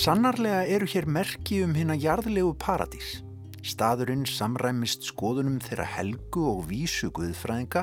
Sannarlega 0.00 0.62
eru 0.64 0.86
hér 0.88 1.04
merki 1.04 1.58
um 1.60 1.74
hérna 1.76 1.92
jarðlegu 2.00 2.54
paradís. 2.56 3.18
Staðurinn 3.60 4.22
samræmist 4.24 5.04
skoðunum 5.04 5.58
þeirra 5.60 5.84
helgu 5.98 6.44
og 6.54 6.62
vísu 6.70 7.10
guðfræðinga 7.12 7.82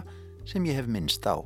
sem 0.49 0.66
ég 0.66 0.80
hef 0.80 0.88
minnst 0.89 1.27
á. 1.30 1.45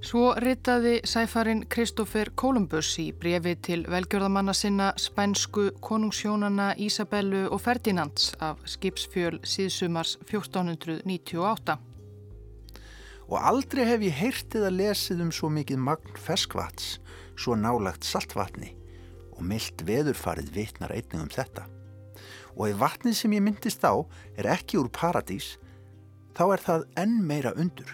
Svo 0.00 0.30
ritaði 0.40 1.02
sæfarin 1.04 1.60
Kristófer 1.68 2.30
Kolumbus 2.32 2.94
í 3.02 3.10
brefi 3.12 3.52
til 3.68 3.82
velgjörðamanna 3.92 4.54
sinna 4.56 4.86
spænsku 4.96 5.66
konungsjónana 5.84 6.70
Ísabellu 6.80 7.44
og 7.50 7.60
Ferdinands 7.60 8.30
af 8.40 8.64
skipsfjöl 8.64 9.42
síðsumars 9.44 10.16
1498. 10.24 11.76
Og 13.28 13.36
aldrei 13.52 13.84
hef 13.92 14.08
ég 14.08 14.18
heyrtið 14.24 14.70
að 14.70 14.80
lesið 14.80 15.22
um 15.28 15.36
svo 15.36 15.52
mikið 15.52 15.84
magn 15.90 16.16
ferskvats, 16.16 16.96
svo 17.36 17.60
nálagt 17.60 18.08
saltvatni 18.08 18.75
og 19.36 19.44
myllt 19.44 19.84
veðurfarið 19.86 20.52
vitnar 20.56 20.94
einnig 20.94 21.20
um 21.20 21.30
þetta. 21.32 21.66
Og 22.56 22.70
ef 22.70 22.80
vatnið 22.80 23.16
sem 23.18 23.36
ég 23.36 23.44
myndist 23.44 23.84
á 23.84 23.94
er 24.36 24.48
ekki 24.56 24.80
úr 24.80 24.88
paradís, 24.88 25.56
þá 26.36 26.44
er 26.56 26.64
það 26.64 26.86
enn 27.02 27.18
meira 27.28 27.52
undur. 27.56 27.90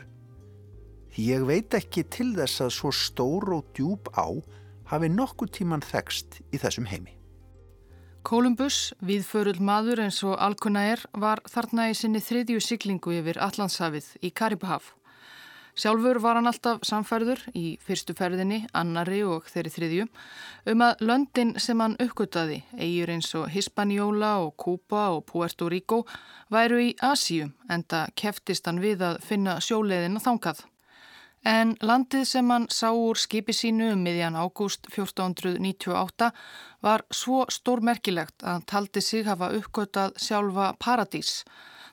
Ég 1.18 1.44
veit 1.44 1.74
ekki 1.76 2.06
til 2.08 2.30
þess 2.38 2.62
að 2.64 2.76
svo 2.78 2.92
stór 2.94 3.50
og 3.58 3.66
djúb 3.76 4.08
á 4.16 4.30
hafi 4.92 5.10
nokkuð 5.12 5.50
tíman 5.58 5.84
þekst 5.84 6.40
í 6.52 6.60
þessum 6.62 6.88
heimi. 6.88 7.18
Kolumbus, 8.22 8.92
viðförull 9.02 9.58
maður 9.58 10.04
eins 10.04 10.20
og 10.22 10.36
alkunna 10.38 10.84
er, 10.92 11.00
var 11.12 11.42
þarna 11.50 11.88
í 11.90 11.96
sinni 11.98 12.22
þriðju 12.22 12.60
siglingu 12.62 13.16
yfir 13.18 13.40
Allandshafið 13.42 14.12
í 14.22 14.30
Karibahaf. 14.30 14.92
Sjálfur 15.72 16.18
var 16.20 16.36
hann 16.36 16.48
alltaf 16.50 16.82
samfærður 16.84 17.40
í 17.56 17.78
fyrstu 17.80 18.12
ferðinni, 18.12 18.66
annari 18.76 19.22
og 19.24 19.46
þeirri 19.48 19.70
þriðju 19.72 20.04
um 20.68 20.82
að 20.84 21.04
löndin 21.08 21.54
sem 21.64 21.80
hann 21.80 21.94
uppgöttaði, 22.02 22.58
eigur 22.76 23.14
eins 23.14 23.30
og 23.40 23.46
Hispaniola 23.54 24.34
og 24.44 24.52
Kuba 24.60 25.06
og 25.16 25.24
Puerto 25.30 25.70
Rico, 25.72 26.02
væru 26.52 26.82
í 26.90 26.90
Asíu 27.00 27.48
en 27.72 27.86
það 27.88 28.12
keftist 28.20 28.68
hann 28.68 28.82
við 28.84 29.06
að 29.08 29.24
finna 29.24 29.56
sjóleiðin 29.64 30.20
að 30.20 30.26
þángað. 30.28 30.62
En 31.48 31.72
landið 31.80 32.28
sem 32.28 32.52
hann 32.52 32.68
sá 32.70 32.92
úr 32.92 33.18
skipi 33.18 33.56
sínu 33.56 33.94
um 33.96 34.04
miðjan 34.04 34.36
ágúst 34.36 34.84
1498 34.92 36.28
var 36.84 37.02
svo 37.10 37.46
stórmerkilegt 37.48 38.44
að 38.44 38.58
hann 38.58 38.68
taldi 38.68 39.00
sig 39.02 39.24
hafa 39.26 39.54
uppgöttað 39.56 40.20
sjálfa 40.20 40.74
paradís 40.78 41.40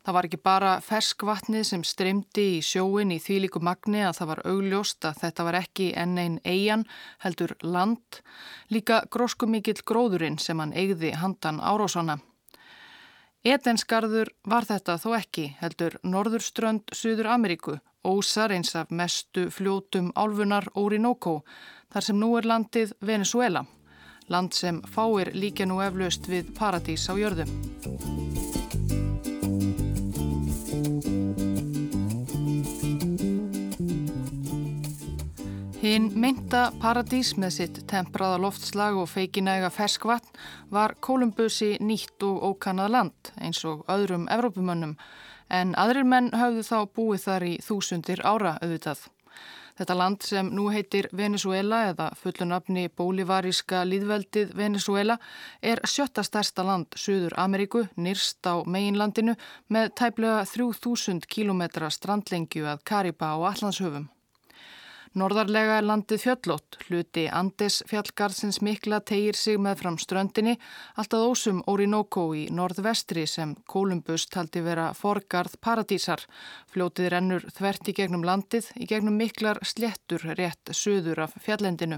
Það 0.10 0.16
var 0.16 0.26
ekki 0.26 0.38
bara 0.42 0.70
ferskvatnið 0.82 1.66
sem 1.70 1.82
streymdi 1.86 2.44
í 2.56 2.62
sjóin 2.66 3.12
í 3.14 3.20
þýliku 3.22 3.60
magni 3.62 4.00
að 4.02 4.16
það 4.18 4.30
var 4.32 4.40
augljóst 4.50 5.06
að 5.06 5.20
þetta 5.20 5.44
var 5.46 5.58
ekki 5.60 5.90
enn 6.02 6.16
einn 6.18 6.40
eigin 6.50 6.86
heldur 7.22 7.54
land, 7.62 8.18
líka 8.74 9.04
gróskumikill 9.14 9.84
gróðurinn 9.86 10.40
sem 10.42 10.58
hann 10.58 10.74
eigði 10.74 11.12
handan 11.14 11.62
Árósona. 11.62 12.18
Edensgarður 13.46 14.34
var 14.50 14.66
þetta 14.66 14.98
þó 14.98 15.14
ekki 15.20 15.46
heldur 15.62 16.00
Norðurströnd 16.02 16.90
Suður 16.90 17.30
Ameríku, 17.36 17.78
ósar 18.02 18.50
eins 18.58 18.74
af 18.74 18.90
mestu 18.90 19.52
fljótum 19.54 20.10
álfunar 20.18 20.72
Orinoco, 20.74 21.44
þar 21.94 22.10
sem 22.10 22.18
nú 22.18 22.32
er 22.42 22.50
landið 22.50 22.98
Venezuela, 23.06 23.68
land 24.26 24.58
sem 24.58 24.82
fáir 24.90 25.36
líka 25.38 25.70
nú 25.70 25.84
eflaust 25.86 26.26
við 26.34 26.50
paradís 26.58 27.06
á 27.06 27.14
jörðum. 27.14 27.54
Hinn 35.80 36.10
mynda 36.20 36.74
paradís 36.82 37.30
með 37.40 37.54
sitt 37.56 37.78
tempraða 37.88 38.42
loftslag 38.44 38.98
og 39.00 39.06
feikinæga 39.08 39.70
ferskvatn 39.72 40.34
var 40.76 40.92
Kolumbussi 41.00 41.78
nýtt 41.80 42.26
og 42.28 42.42
ókannað 42.50 42.92
land 42.98 43.30
eins 43.40 43.62
og 43.64 43.86
öðrum 43.88 44.26
Evrópumönnum 44.28 44.98
en 45.48 45.72
aðrir 45.80 46.04
menn 46.04 46.28
hafðu 46.36 46.66
þá 46.68 46.76
búið 47.00 47.24
þar 47.24 47.48
í 47.48 47.54
þúsundir 47.64 48.26
ára 48.28 48.58
auðvitað. 48.60 49.06
Þetta 49.80 49.98
land 50.02 50.28
sem 50.28 50.52
nú 50.52 50.68
heitir 50.76 51.08
Venezuela 51.16 51.86
eða 51.94 52.10
fullunafni 52.20 52.90
bólivaríska 52.92 53.86
líðveldið 53.88 54.52
Venezuela 54.60 55.16
er 55.64 55.80
sjötta 55.88 56.28
stærsta 56.28 56.68
land 56.68 57.00
Suður 57.00 57.40
Ameríku, 57.40 57.88
nýrst 57.96 58.44
á 58.44 58.60
meginlandinu 58.68 59.40
með 59.72 59.96
tæplega 59.96 60.44
3000 60.44 61.24
km 61.24 61.70
strandlengju 61.88 62.68
að 62.68 62.84
Kariba 62.84 63.38
og 63.40 63.54
Allandshöfum. 63.54 64.10
Norðarlega 65.18 65.80
er 65.80 65.86
landið 65.90 66.20
fjöllótt, 66.22 66.76
hluti 66.86 67.24
Andes 67.34 67.80
fjallgarðsins 67.90 68.60
mikla 68.62 69.00
tegir 69.02 69.34
sig 69.34 69.58
með 69.58 69.80
fram 69.80 69.96
ströndinni, 69.98 70.54
alltaf 71.02 71.24
ósum 71.26 71.64
Orinoco 71.72 72.28
í 72.38 72.44
norðvestri 72.54 73.24
sem 73.26 73.56
Kolumbus 73.66 74.28
taldi 74.30 74.62
vera 74.62 74.92
forgarð 74.94 75.56
paradísar. 75.66 76.22
Fljótið 76.70 77.10
rennur 77.16 77.48
þvert 77.56 77.90
í 77.90 77.96
gegnum 77.98 78.26
landið, 78.28 78.70
í 78.78 78.86
gegnum 78.86 79.18
miklar 79.18 79.58
slettur 79.66 80.28
rétt 80.38 80.70
söður 80.78 81.24
af 81.26 81.34
fjallendinu. 81.42 81.98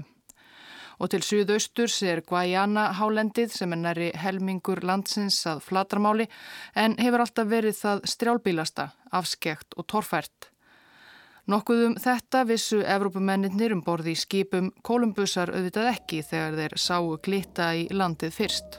Og 0.96 1.12
til 1.12 1.20
suðausturs 1.26 1.98
er 2.08 2.22
Guayana 2.24 2.94
hálendið 2.96 3.52
sem 3.52 3.76
er 3.76 3.82
næri 3.82 4.08
helmingur 4.24 4.80
landsins 4.88 5.42
að 5.50 5.60
flatramáli 5.66 6.30
en 6.72 6.96
hefur 6.96 7.26
alltaf 7.26 7.52
verið 7.52 7.76
það 7.76 8.02
strjálbílasta, 8.14 8.88
afskekt 9.12 9.76
og 9.76 9.90
torfært. 9.92 10.51
Nokkuðum 11.50 11.96
þetta 11.98 12.44
vissu 12.46 12.84
Evrópumennir 12.86 13.72
um 13.74 13.80
borði 13.82 14.12
í 14.14 14.20
skipum 14.20 14.68
Kolumbusar 14.86 15.50
auðvitað 15.50 15.88
ekki 15.90 16.22
þegar 16.22 16.54
þeir 16.60 16.78
sáu 16.78 17.16
glitta 17.18 17.72
í 17.74 17.88
landið 17.90 18.36
fyrst. 18.36 18.78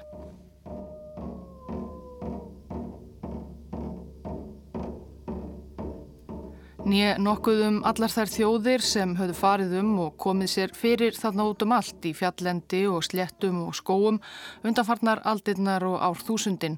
Nýja 6.83 7.13
nokkuðum 7.19 7.77
allar 7.87 8.11
þær 8.11 8.31
þjóðir 8.31 8.81
sem 8.83 9.11
höfðu 9.15 9.35
farið 9.39 9.75
um 9.79 9.91
og 10.03 10.17
komið 10.19 10.49
sér 10.51 10.73
fyrir 10.75 11.15
þarna 11.15 11.45
út 11.51 11.63
um 11.63 11.75
allt 11.75 12.07
í 12.07 12.11
fjallendi 12.15 12.81
og 12.91 13.05
sléttum 13.07 13.61
og 13.67 13.75
skóum 13.79 14.19
undanfarnar 14.67 15.21
aldirnar 15.27 15.83
og 15.87 15.99
árþúsundin 16.03 16.75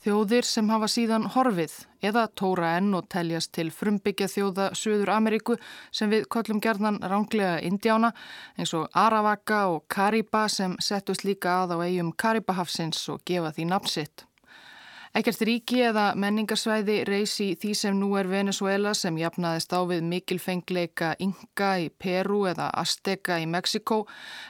Þjóðir 0.00 0.46
sem 0.48 0.70
hafa 0.72 0.86
síðan 0.88 1.26
horfið 1.34 1.72
eða 2.08 2.22
tóra 2.32 2.70
enn 2.78 2.94
og 2.96 3.10
teljast 3.12 3.50
til 3.52 3.66
frumbyggja 3.68 4.30
þjóða 4.32 4.70
Suður 4.80 5.12
Ameríku 5.12 5.58
sem 5.92 6.08
við 6.08 6.24
kollum 6.32 6.62
gerðan 6.64 6.96
ránglega 7.04 7.58
Indiána 7.68 8.14
eins 8.56 8.72
og 8.78 8.88
Aravaka 8.96 9.66
og 9.74 9.84
Kariba 9.92 10.46
sem 10.48 10.78
settust 10.80 11.26
líka 11.28 11.58
að 11.66 11.76
á 11.76 11.84
eigum 11.84 12.14
Karibahafsins 12.16 13.04
og 13.12 13.20
gefa 13.28 13.52
því 13.52 13.68
napsitt. 13.74 14.24
Ekkert 15.10 15.40
ríki 15.42 15.80
eða 15.82 16.12
menningarsvæði 16.14 17.00
reysi 17.08 17.48
því 17.58 17.70
sem 17.74 17.96
nú 17.98 18.12
er 18.14 18.28
Venezuela 18.30 18.92
sem 18.94 19.16
jafnaðist 19.18 19.72
á 19.74 19.82
við 19.90 20.04
mikilfengleika 20.06 21.08
Inga 21.18 21.70
í 21.82 21.88
Peru 21.90 22.44
eða 22.46 22.68
Azteca 22.78 23.40
í 23.42 23.48
Mexiko 23.50 24.04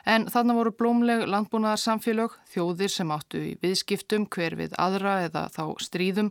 en 0.05 0.27
þannig 0.29 0.59
voru 0.59 0.73
blómleg 0.77 1.23
landbúnaðar 1.33 1.81
samfélög, 1.81 2.35
þjóðir 2.53 2.93
sem 2.93 3.15
áttu 3.15 3.41
í 3.41 3.55
viðskiptum 3.63 4.27
hver 4.29 4.59
við 4.59 4.75
aðra 4.77 5.15
eða 5.31 5.47
þá 5.55 5.65
stríðum, 5.81 6.29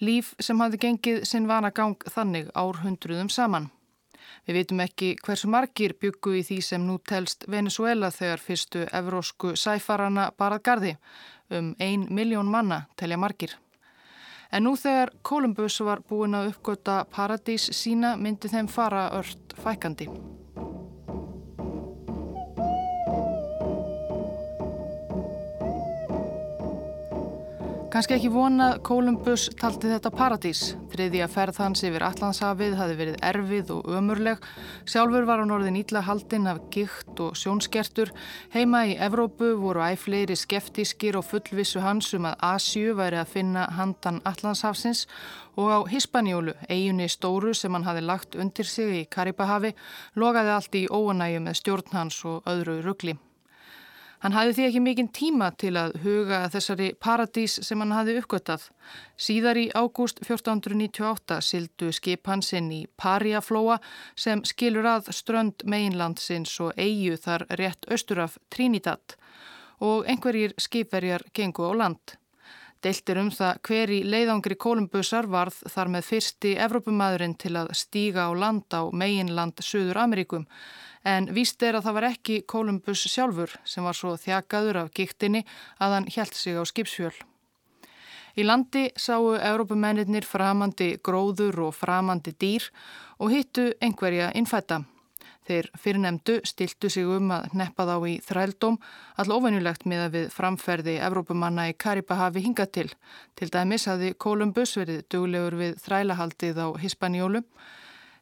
líf 0.00 0.32
sem 0.40 0.64
hafði 0.64 0.80
gengið 0.86 1.20
sinn 1.28 1.50
vana 1.50 1.68
gang 1.68 2.00
þannig 2.08 2.48
árhundruðum 2.56 3.28
saman. 3.28 3.68
Við 4.48 4.56
veitum 4.56 4.80
ekki 4.80 5.10
hversu 5.20 5.50
margir 5.52 5.92
byggu 6.00 6.38
í 6.38 6.40
því 6.48 6.58
sem 6.64 6.86
nú 6.86 6.96
telst 7.04 7.44
Venezuela 7.50 8.08
þegar 8.14 8.40
fyrstu 8.40 8.86
evrósku 8.88 9.52
sæfarana 9.52 10.30
barað 10.38 10.64
gardi 10.64 10.94
um 11.50 11.74
ein 11.78 12.06
miljón 12.10 12.50
manna 12.50 12.84
telja 12.96 13.18
margir. 13.18 13.56
En 14.50 14.64
nú 14.66 14.74
þegar 14.76 15.12
Kolumbus 15.22 15.78
var 15.86 16.02
búin 16.08 16.34
að 16.34 16.50
uppgöta 16.50 17.04
paradís 17.10 17.68
sína 17.76 18.16
myndi 18.18 18.50
þeim 18.50 18.68
fara 18.68 19.08
ört 19.14 19.54
fækandi. 19.62 20.08
Kanski 27.90 28.14
ekki 28.14 28.28
vonað 28.30 28.76
Kolumbus 28.86 29.48
taldi 29.58 29.88
þetta 29.90 30.12
paradís. 30.14 30.60
Þriði 30.92 31.24
að 31.24 31.32
ferð 31.32 31.56
hans 31.58 31.80
yfir 31.82 32.04
Allandshafið 32.06 32.76
hafi 32.78 32.94
verið 33.00 33.16
erfið 33.26 33.72
og 33.74 33.88
ömurleg. 33.98 34.44
Sjálfur 34.86 35.24
var 35.26 35.40
hann 35.42 35.50
orðin 35.50 35.80
ítla 35.80 36.04
haldinn 36.06 36.46
af 36.46 36.60
gikt 36.70 37.18
og 37.18 37.34
sjónskertur. 37.40 38.12
Heima 38.54 38.84
í 38.86 38.92
Evrópu 38.94 39.48
voru 39.58 39.82
æfleiri 39.82 40.36
skeftískir 40.38 41.18
og 41.18 41.26
fullvissu 41.32 41.82
hans 41.82 42.12
um 42.14 42.28
að 42.30 42.44
Asju 42.52 42.94
væri 43.00 43.18
að 43.18 43.32
finna 43.32 43.64
handan 43.74 44.20
Allandshafsins 44.22 45.08
og 45.58 45.72
á 45.74 45.78
Hispaníólu, 45.90 46.54
eiginni 46.70 47.08
stóru 47.10 47.56
sem 47.58 47.74
hann 47.74 47.88
hafi 47.88 48.04
lagt 48.06 48.38
undir 48.38 48.70
sig 48.70 49.00
í 49.00 49.08
Karibahavi, 49.10 49.74
logaði 50.14 50.54
allt 50.54 50.78
í 50.78 50.86
óanæju 50.86 51.42
með 51.42 51.58
stjórn 51.58 51.98
hans 51.98 52.22
og 52.22 52.46
öðru 52.46 52.78
ruggli. 52.86 53.16
Hann 54.20 54.34
hafði 54.36 54.52
því 54.56 54.64
ekki 54.66 54.80
mikinn 54.84 55.08
tíma 55.16 55.46
til 55.56 55.72
að 55.80 55.94
huga 56.02 56.42
þessari 56.52 56.90
paradís 57.00 57.54
sem 57.64 57.80
hann 57.80 57.94
hafði 57.96 58.18
uppgöttað. 58.20 58.66
Síðar 59.16 59.56
í 59.56 59.70
ágúst 59.72 60.20
1498 60.26 61.38
sildu 61.46 61.88
skip 61.96 62.28
hansinn 62.28 62.68
í 62.76 62.82
Pariaflóa 63.00 63.78
sem 64.12 64.44
skilur 64.44 64.90
að 64.92 65.08
strönd 65.16 65.64
meginlandsins 65.64 66.52
og 66.60 66.76
eigu 66.76 67.16
þar 67.16 67.46
rétt 67.56 67.88
austur 67.88 68.20
af 68.26 68.36
Trinidad 68.52 69.16
og 69.80 70.04
einhverjir 70.04 70.52
skipverjar 70.60 71.24
gengu 71.32 71.64
á 71.64 71.72
land. 71.72 72.19
Deiltir 72.80 73.18
um 73.20 73.28
það 73.28 73.58
hver 73.68 73.90
í 73.92 73.96
leiðangri 74.08 74.56
Kolumbusar 74.56 75.26
varð 75.28 75.58
þar 75.68 75.90
með 75.92 76.06
fyrsti 76.06 76.54
Evrópumadurinn 76.64 77.34
til 77.36 77.52
að 77.60 77.74
stíga 77.76 78.24
á 78.24 78.32
land 78.32 78.72
á 78.72 78.88
meginland 78.88 79.60
Suður 79.60 80.00
Ameríkum 80.06 80.46
en 81.04 81.28
víst 81.36 81.60
er 81.60 81.76
að 81.76 81.88
það 81.88 81.96
var 81.98 82.06
ekki 82.08 82.36
Kolumbus 82.48 83.02
sjálfur 83.04 83.52
sem 83.68 83.84
var 83.84 83.96
svo 83.96 84.14
þjakaður 84.20 84.80
af 84.84 84.94
giktinni 84.96 85.42
að 85.76 85.96
hann 85.96 86.08
hjælt 86.08 86.36
sig 86.36 86.56
á 86.56 86.64
skipsfjöl. 86.64 87.12
Í 88.40 88.46
landi 88.48 88.86
sáu 88.96 89.34
Evrópumennir 89.36 90.24
framandi 90.24 90.94
gróður 91.04 91.66
og 91.66 91.76
framandi 91.76 92.32
dýr 92.32 92.70
og 93.18 93.34
hittu 93.34 93.74
einhverja 93.80 94.30
innfætta. 94.32 94.80
Þeir 95.48 95.68
fyrirnemdu 95.80 96.36
stiltu 96.44 96.90
sig 96.92 97.08
um 97.08 97.30
að 97.32 97.54
neppa 97.56 97.86
þá 97.88 97.94
í 98.10 98.14
þrældóm 98.26 98.76
all 99.22 99.34
ofennulegt 99.34 99.86
með 99.88 100.02
að 100.04 100.16
við 100.16 100.26
framferði 100.34 100.96
Evrópumanna 101.06 101.68
í 101.70 101.76
Karibahavi 101.80 102.44
hinga 102.44 102.66
til. 102.68 102.88
Til 103.38 103.48
dæmis 103.52 103.88
hafði 103.88 104.12
Kolumbus 104.20 104.76
verið 104.78 105.06
duglegur 105.12 105.56
við 105.62 105.78
þrælahaldið 105.84 106.60
á 106.60 106.68
Hispaníólu 106.82 107.44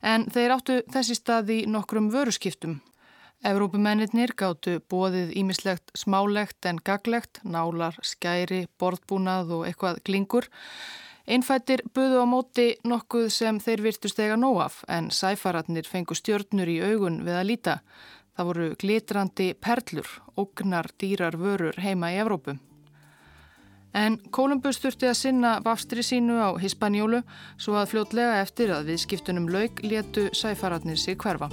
en 0.01 0.29
þeir 0.31 0.55
áttu 0.55 0.79
þessi 0.95 1.19
staði 1.19 1.59
nokkrum 1.67 2.13
vöruskiptum. 2.15 2.79
Evrópumennir 3.47 4.33
gáttu 4.35 4.81
bóðið 4.91 5.35
ímislegt 5.39 5.93
smálegt 5.95 6.67
en 6.67 6.81
gaglegt, 6.83 7.39
nálar, 7.47 7.95
skæri, 8.03 8.65
borðbúnað 8.79 9.53
og 9.59 9.69
eitthvað 9.69 10.01
glingur 10.07 10.49
Einfættir 11.29 11.83
buðu 11.93 12.23
á 12.25 12.27
móti 12.29 12.71
nokkuð 12.89 13.27
sem 13.29 13.59
þeir 13.61 13.83
virtust 13.85 14.21
ega 14.25 14.39
nóaf 14.41 14.79
en 14.89 15.11
sæfaratnir 15.13 15.85
fengu 15.85 16.17
stjörnur 16.17 16.71
í 16.73 16.79
augun 16.81 17.19
við 17.27 17.37
að 17.37 17.49
líta. 17.51 17.75
Það 18.33 18.49
voru 18.49 18.69
glitrandi 18.81 19.49
perlur, 19.61 20.09
ógnar 20.41 20.89
dýrar 20.97 21.37
vörur 21.37 21.77
heima 21.85 22.15
í 22.15 22.19
Evrópu. 22.23 22.57
En 23.93 24.17
Kolumbus 24.33 24.81
þurfti 24.81 25.11
að 25.11 25.19
sinna 25.21 25.53
vafstri 25.65 26.05
sínu 26.07 26.39
á 26.41 26.49
Hispanjólu 26.63 27.21
svo 27.61 27.77
að 27.77 27.91
fljótlega 27.93 28.41
eftir 28.41 28.73
að 28.73 28.95
viðskiptunum 28.95 29.51
laug 29.53 29.85
létu 29.85 30.31
sæfaratnir 30.33 30.97
sig 30.97 31.21
hverfa. 31.21 31.53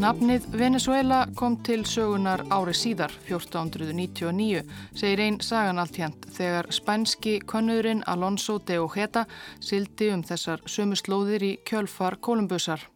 Nafnið 0.00 0.46
Venezuela 0.56 1.26
kom 1.36 1.58
til 1.60 1.82
sögunar 1.84 2.40
ári 2.48 2.72
síðar, 2.72 3.12
1499, 3.28 4.62
segir 4.96 5.20
einn 5.20 5.34
sagan 5.44 5.76
alltjent 5.82 6.24
þegar 6.32 6.70
spænski 6.72 7.34
konnurinn 7.44 8.00
Alonso 8.08 8.56
de 8.64 8.78
Ojeda 8.80 9.26
sildi 9.60 10.08
um 10.14 10.22
þessar 10.24 10.64
sömu 10.64 10.96
slóðir 10.96 11.44
í 11.44 11.50
kjölfar 11.68 12.16
Kolumbusar. 12.16 12.86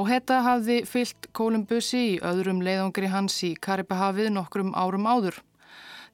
Ojeda 0.00 0.40
hafði 0.46 0.78
fyllt 0.88 1.28
Kolumbusi 1.36 2.00
í 2.14 2.18
öðrum 2.24 2.64
leiðangri 2.64 3.12
hans 3.12 3.36
í 3.44 3.52
Karibahafið 3.60 4.32
nokkrum 4.38 4.72
árum 4.80 5.04
áður. 5.04 5.42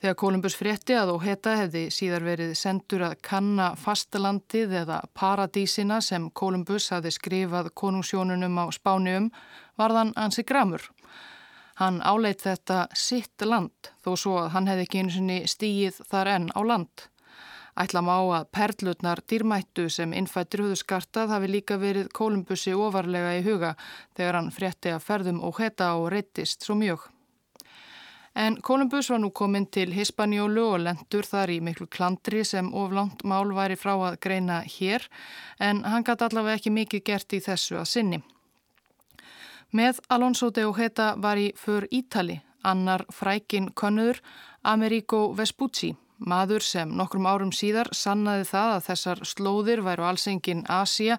Þegar 0.02 0.16
Kolumbus 0.20 0.56
frétti 0.58 0.98
að 0.98 1.14
Ojeda 1.14 1.54
hefði 1.62 1.86
síðar 1.94 2.26
verið 2.26 2.50
sendur 2.58 3.06
að 3.06 3.20
kanna 3.24 3.70
fastalandið 3.78 4.74
eða 4.82 4.98
paradísina 5.14 6.02
sem 6.04 6.26
Kolumbus 6.34 6.90
hafði 6.92 7.14
skrifað 7.14 7.70
konungsjónunum 7.78 8.58
á 8.58 8.66
spánium, 8.74 9.30
varðan 9.78 10.12
ansi 10.16 10.44
gramur. 10.46 10.82
Hann 11.80 11.98
áleit 12.02 12.44
þetta 12.44 12.86
sitt 12.94 13.42
land 13.42 13.90
þó 14.04 14.14
svo 14.14 14.36
að 14.44 14.52
hann 14.54 14.70
hefði 14.70 14.86
ekki 14.86 15.00
einu 15.02 15.14
sinni 15.14 15.38
stíið 15.50 15.98
þar 16.10 16.30
enn 16.36 16.48
á 16.54 16.60
land. 16.62 17.08
Ætla 17.74 18.04
má 18.06 18.14
að 18.14 18.44
perlutnar 18.54 19.18
dýrmættu 19.26 19.88
sem 19.90 20.12
innfættir 20.14 20.62
höfðu 20.62 20.76
skartað 20.78 21.32
hafi 21.34 21.48
líka 21.50 21.78
verið 21.82 22.12
Kolumbussi 22.14 22.74
ofarlega 22.78 23.32
í 23.40 23.42
huga 23.42 23.72
þegar 24.14 24.38
hann 24.38 24.52
frétti 24.54 24.92
að 24.94 25.02
ferðum 25.08 25.40
og 25.42 25.58
heta 25.58 25.90
og 25.98 26.12
reytist 26.14 26.62
svo 26.62 26.78
mjög. 26.78 27.08
En 28.34 28.60
Kolumbus 28.62 29.10
var 29.10 29.20
nú 29.22 29.30
kominn 29.30 29.66
til 29.70 29.92
Hispanjólu 29.94 30.62
og 30.76 30.80
lendur 30.86 31.26
þar 31.26 31.52
í 31.54 31.60
miklu 31.62 31.86
klandri 31.90 32.42
sem 32.46 32.70
oflant 32.74 33.22
mál 33.26 33.50
væri 33.54 33.78
frá 33.78 33.94
að 33.94 34.20
greina 34.22 34.62
hér 34.66 35.06
en 35.62 35.82
hann 35.86 36.06
gæti 36.06 36.26
allavega 36.26 36.58
ekki 36.58 36.74
mikið 36.74 37.04
gert 37.10 37.34
í 37.34 37.42
þessu 37.42 37.78
að 37.82 37.90
sinni. 37.90 38.22
Með 39.74 39.98
Alonso 40.14 40.52
de 40.54 40.68
Ojeda 40.68 41.16
var 41.18 41.34
í 41.34 41.48
för 41.58 41.88
Ítali, 41.90 42.36
annar 42.62 43.02
frækin 43.10 43.72
konur 43.74 44.20
Amerigo 44.62 45.32
Vespucci, 45.34 45.96
maður 46.18 46.62
sem 46.62 46.92
nokkrum 46.94 47.26
árum 47.26 47.50
síðar 47.50 47.90
sannaði 47.90 48.46
það 48.52 48.74
að 48.74 48.84
þessar 48.88 49.22
slóðir 49.26 49.82
væru 49.82 50.06
allsengin 50.06 50.62
Asia 50.70 51.16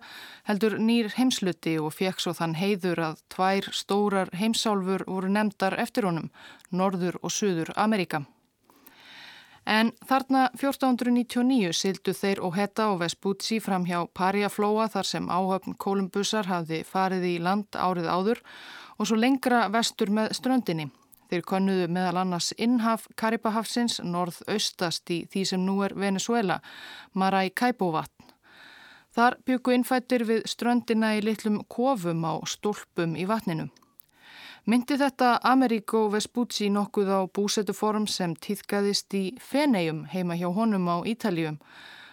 heldur 0.47 0.77
nýr 0.79 1.11
heimsluti 1.17 1.75
og 1.83 1.91
fekk 1.97 2.23
svo 2.23 2.31
þann 2.37 2.55
heiður 2.55 3.03
að 3.09 3.19
tvær 3.35 3.67
stórar 3.75 4.31
heimsálfur 4.39 5.03
voru 5.09 5.33
nefndar 5.35 5.75
eftir 5.75 6.07
honum, 6.07 6.31
Norður 6.71 7.19
og 7.21 7.35
Suður 7.35 7.75
Amerika. 7.75 8.23
En 9.65 9.89
þarna 10.05 10.43
1499 10.53 11.71
sildu 11.73 12.13
þeir 12.13 12.41
og 12.45 12.53
hetta 12.53 12.91
og 12.91 12.99
Vespucci 13.01 13.57
fram 13.59 13.87
hjá 13.89 14.03
Pariaflóa 14.13 14.85
þar 14.93 15.09
sem 15.09 15.25
áhöfn 15.25 15.73
Kolumbusar 15.81 16.45
hafði 16.45 16.83
farið 16.85 17.25
í 17.31 17.39
land 17.41 17.73
árið 17.73 18.05
áður 18.05 18.43
og 18.99 19.09
svo 19.09 19.17
lengra 19.17 19.65
vestur 19.73 20.13
með 20.13 20.35
ströndinni. 20.37 20.91
Þeir 21.31 21.41
konnuðu 21.49 21.87
meðal 21.89 22.19
annars 22.21 22.51
innhaf 22.61 23.07
Karibahafsins 23.17 23.97
norð-austast 24.05 25.09
í 25.09 25.23
því 25.33 25.45
sem 25.49 25.65
nú 25.65 25.79
er 25.81 25.95
Venezuela, 25.97 26.59
Maracaibo-vatn. 27.17 28.29
Þar 29.15 29.39
byggu 29.47 29.73
innfættir 29.73 30.27
við 30.27 30.45
ströndina 30.51 31.15
í 31.17 31.23
litlum 31.25 31.63
kofum 31.71 32.21
á 32.27 32.37
stólpum 32.45 33.17
í 33.17 33.25
vatninu. 33.25 33.71
Myndi 34.65 34.95
þetta 34.97 35.35
Amerigo 35.45 36.07
Vespucci 36.09 36.71
nokkuð 36.73 37.09
á 37.13 37.19
búsetuform 37.29 38.07
sem 38.09 38.31
týðkaðist 38.33 39.13
í 39.13 39.21
Fenegjum 39.37 39.99
heima 40.09 40.33
hjá 40.39 40.47
honum 40.55 40.89
á 40.89 41.05
Ítaljum. 41.05 41.59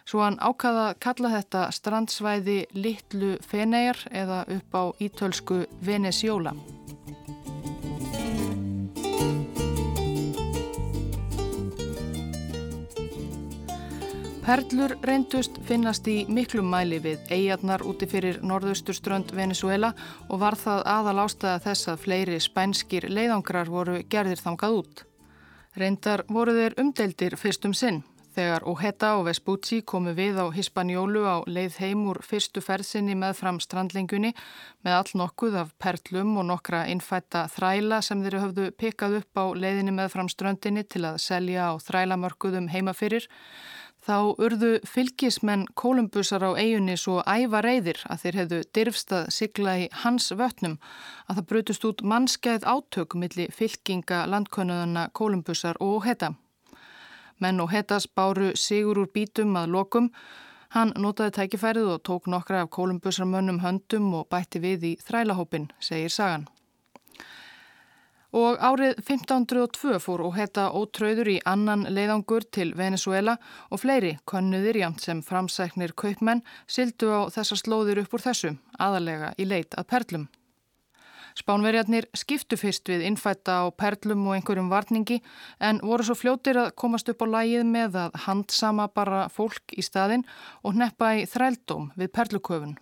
Svo 0.04 0.20
hann 0.20 0.37
ákaða 0.37 0.82
að 0.90 0.99
kalla 1.06 1.31
þetta 1.32 1.62
strandsvæði 1.72 2.58
Littlu 2.76 3.38
Fenegjar 3.41 4.05
eða 4.12 4.43
upp 4.53 4.77
á 4.77 4.84
ítölsku 5.00 5.62
Venesjóla. 5.81 6.53
Perlur 14.43 14.96
reyndust 15.06 15.61
finnast 15.69 16.08
í 16.11 16.25
miklum 16.27 16.67
mæli 16.67 16.96
við 16.99 17.29
eigarnar 17.31 17.84
úti 17.87 18.08
fyrir 18.11 18.41
norðausturströnd 18.43 19.31
Venezuela 19.39 19.93
og 20.27 20.41
var 20.43 20.56
það 20.58 20.81
aðal 20.91 21.20
ástæða 21.22 21.61
þess 21.69 21.91
að 21.93 22.01
fleiri 22.03 22.39
spænskir 22.43 23.06
leiðangrar 23.06 23.70
voru 23.70 24.01
gerðir 24.11 24.43
þangað 24.43 24.79
út. 24.81 25.03
Reyndar 25.79 26.25
voru 26.27 26.56
þeir 26.56 26.75
umdeldir 26.82 27.37
fyrstum 27.39 27.70
sinn. 27.70 28.03
Þegar 28.32 28.65
Ojeda 28.67 29.13
og 29.20 29.27
Vespucci 29.29 29.82
komu 29.87 30.15
við 30.17 30.41
á 30.41 30.51
Hispanjólu 30.51 31.22
á 31.22 31.37
leið 31.46 31.77
heim 31.84 32.06
úr 32.11 32.19
fyrstu 32.25 32.65
ferðsynni 32.65 33.15
með 33.15 33.37
fram 33.44 33.61
strandlengunni 33.61 34.32
með 34.82 34.96
all 34.96 35.20
nokkuð 35.20 35.58
af 35.61 35.75
perlum 35.79 36.39
og 36.41 36.49
nokkra 36.49 36.87
innfætta 36.91 37.44
þræla 37.53 38.01
sem 38.03 38.25
þeir 38.25 38.39
höfðu 38.41 38.67
pikað 38.75 39.19
upp 39.20 39.39
á 39.39 39.44
leiðinni 39.53 39.94
með 39.94 40.15
fram 40.17 40.32
ströndinni 40.32 40.82
til 40.82 41.05
að 41.13 41.20
selja 41.22 41.69
á 41.70 41.72
þrælamörkuðum 41.84 42.72
heimafyrir 42.72 43.29
Þá 44.03 44.35
urðu 44.43 44.71
fylgismenn 44.82 45.69
Kolumbusar 45.79 46.43
á 46.43 46.59
eigunni 46.59 46.97
svo 46.99 47.21
æfa 47.23 47.61
reyðir 47.63 48.01
að 48.11 48.23
þeir 48.23 48.39
hefðu 48.41 48.56
dirfstað 48.75 49.29
sigla 49.31 49.75
í 49.79 49.85
hans 50.03 50.32
vötnum 50.35 50.75
að 51.29 51.37
það 51.39 51.47
brutust 51.53 51.87
út 51.87 52.03
mannskæð 52.03 52.67
átök 52.67 53.15
millir 53.15 53.53
fylginga 53.55 54.25
landkönnuðana 54.32 55.05
Kolumbusar 55.15 55.79
og 55.79 56.03
Heta. 56.09 56.32
Menn 57.39 57.63
og 57.63 57.71
Hetas 57.71 58.09
báru 58.11 58.56
sigur 58.59 59.05
úr 59.05 59.13
bítum 59.15 59.55
að 59.61 59.71
lokum. 59.77 60.11
Hann 60.75 60.91
notaði 60.99 61.37
tækifærið 61.39 61.93
og 61.94 62.03
tók 62.03 62.27
nokkra 62.27 62.65
af 62.65 62.73
Kolumbusarmönnum 62.75 63.63
höndum 63.63 64.11
og 64.19 64.27
bætti 64.35 64.59
við 64.59 64.89
í 64.91 64.93
þrælahópin, 64.99 65.71
segir 65.79 66.11
sagan. 66.11 66.49
Og 68.32 68.56
árið 68.65 68.96
1502 69.03 69.98
fór 70.01 70.22
og 70.24 70.36
hetta 70.39 70.70
ótröður 70.72 71.29
í 71.34 71.39
annan 71.44 71.84
leiðangur 71.93 72.46
til 72.48 72.70
Venezuela 72.79 73.36
og 73.69 73.82
fleiri 73.82 74.15
konnuðir 74.24 74.79
jamt 74.81 75.05
sem 75.05 75.20
framsæknir 75.27 75.93
kaupmenn 75.93 76.41
sildu 76.65 77.12
á 77.12 77.29
þessar 77.34 77.60
slóðir 77.60 78.01
upp 78.05 78.17
úr 78.17 78.24
þessu, 78.24 78.55
aðalega 78.81 79.34
í 79.36 79.48
leit 79.51 79.77
að 79.77 79.91
perlum. 79.93 80.31
Spánverjarnir 81.36 82.08
skiptu 82.17 82.58
fyrst 82.60 82.89
við 82.89 83.05
innfætta 83.08 83.62
á 83.65 83.67
perlum 83.72 84.27
og 84.29 84.36
einhverjum 84.36 84.69
varningi 84.72 85.20
en 85.60 85.81
voru 85.84 86.05
svo 86.05 86.17
fljótir 86.17 86.60
að 86.60 86.72
komast 86.77 87.08
upp 87.12 87.24
á 87.24 87.27
lægið 87.36 87.69
með 87.69 88.01
að 88.05 88.19
handsama 88.27 88.89
bara 88.93 89.27
fólk 89.32 89.77
í 89.77 89.84
staðin 89.84 90.27
og 90.62 90.77
neppa 90.81 91.15
í 91.20 91.29
þrældóm 91.29 91.91
við 91.96 92.12
perluköfun. 92.17 92.77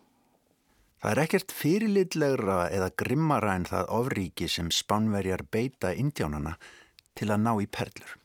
Það 1.00 1.12
er 1.14 1.20
ekkert 1.22 1.52
fyrirlitlegra 1.56 2.56
eða 2.76 2.90
grimmara 3.02 3.54
en 3.56 3.66
það 3.68 3.92
ofríki 3.96 4.48
sem 4.52 4.68
spánverjar 4.68 5.46
beita 5.48 5.94
indjánana 5.96 6.58
til 7.16 7.30
að 7.32 7.44
ná 7.46 7.52
í 7.64 7.68
perlur. 7.72 8.16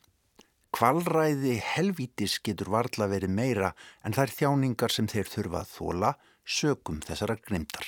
Kvalræði 0.75 1.55
helvítis 1.63 2.41
getur 2.44 2.74
varla 2.74 3.08
verið 3.08 3.32
meira 3.32 3.70
en 4.03 4.15
þær 4.17 4.34
þjáningar 4.39 4.91
sem 4.91 5.08
þeir 5.08 5.29
þurfa 5.32 5.62
að 5.62 5.70
þóla 5.77 6.10
sögum 6.44 7.00
þessara 7.05 7.38
grimtar. 7.39 7.88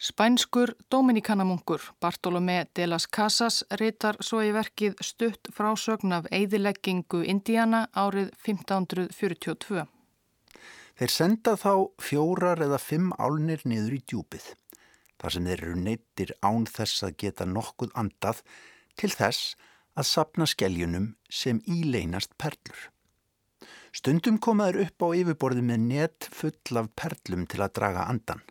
Spænskur 0.00 0.70
Dominikanamungur 0.88 1.82
Bartolomé 2.00 2.62
de 2.76 2.86
las 2.86 3.08
Casas 3.10 3.64
reytar 3.80 4.16
svo 4.24 4.38
í 4.46 4.54
verkið 4.54 5.02
stutt 5.04 5.50
frásögn 5.52 6.14
af 6.16 6.30
eigðileggingu 6.30 7.24
Indiana 7.26 7.88
árið 7.92 8.30
1542. 8.46 9.84
Þeir 11.00 11.12
senda 11.14 11.52
þá 11.56 11.72
fjórar 11.96 12.60
eða 12.60 12.76
fimm 12.76 13.12
álnir 13.16 13.62
niður 13.64 13.94
í 13.96 13.98
djúpið, 14.04 14.50
þar 15.16 15.32
sem 15.32 15.46
þeir 15.48 15.62
eru 15.64 15.78
neittir 15.80 16.32
án 16.44 16.66
þess 16.68 17.06
að 17.06 17.14
geta 17.22 17.46
nokkuð 17.48 17.94
andað 18.02 18.42
til 19.00 19.08
þess 19.14 19.54
að 19.96 20.08
sapna 20.10 20.48
skeljunum 20.52 21.06
sem 21.32 21.62
íleinast 21.64 22.36
perlur. 22.36 22.82
Stundum 23.96 24.36
komaður 24.44 24.82
upp 24.84 25.06
á 25.08 25.08
yfirborði 25.22 25.64
með 25.70 25.80
net 25.86 26.28
full 26.36 26.82
af 26.82 26.92
perlum 27.00 27.48
til 27.48 27.64
að 27.64 27.74
draga 27.80 28.04
andan. 28.04 28.44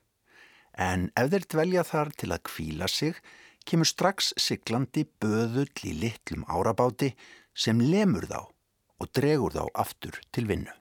En 0.73 1.11
ef 1.13 1.29
þeir 1.29 1.47
dvelja 1.53 1.85
þar 1.85 2.13
til 2.17 2.33
að 2.33 2.45
kvíla 2.49 2.89
sig, 2.89 3.13
kemur 3.61 3.93
strax 3.93 4.33
siglandi 4.41 5.05
böðull 5.21 5.85
í 5.85 5.93
litlum 6.01 6.49
árabáti 6.49 7.13
sem 7.53 7.77
lemur 7.77 8.25
þá 8.25 8.41
og 8.41 9.13
dregur 9.13 9.53
þá 9.53 9.67
aftur 9.85 10.17
til 10.33 10.49
vinnu. 10.49 10.73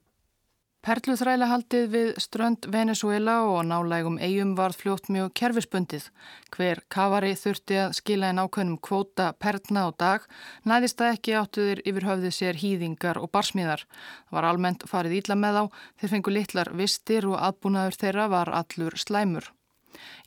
Perluþrælahaldið 0.88 1.82
við 1.92 2.06
strönd 2.16 2.64
Venezuela 2.72 3.34
og 3.44 3.58
nálægum 3.68 4.14
eigum 4.24 4.54
varð 4.56 4.78
fljótt 4.80 5.10
mjög 5.12 5.34
kerfisbundið. 5.36 6.06
Hver 6.54 6.80
kavari 6.88 7.34
þurfti 7.36 7.76
að 7.82 7.92
skila 7.98 8.30
en 8.32 8.40
ákveðnum 8.40 8.78
kvóta 8.80 9.26
perlna 9.36 9.82
á 9.84 9.88
dag, 10.00 10.24
næðist 10.64 10.96
það 11.02 11.12
ekki 11.18 11.36
áttuður 11.42 11.84
yfir 11.92 12.08
höfðið 12.08 12.34
sér 12.38 12.62
hýðingar 12.62 13.20
og 13.20 13.28
barsmíðar. 13.36 13.84
Það 14.30 14.38
var 14.38 14.48
almennt 14.54 14.88
farið 14.88 15.18
íla 15.20 15.36
með 15.44 15.60
á, 15.60 15.64
þeir 16.00 16.14
fengu 16.14 16.36
litlar 16.38 16.72
vistir 16.80 17.28
og 17.28 17.36
aðbúnaður 17.36 18.00
þeirra 18.06 18.28
var 18.38 18.54
allur 18.62 18.96
slæmur. 18.96 19.52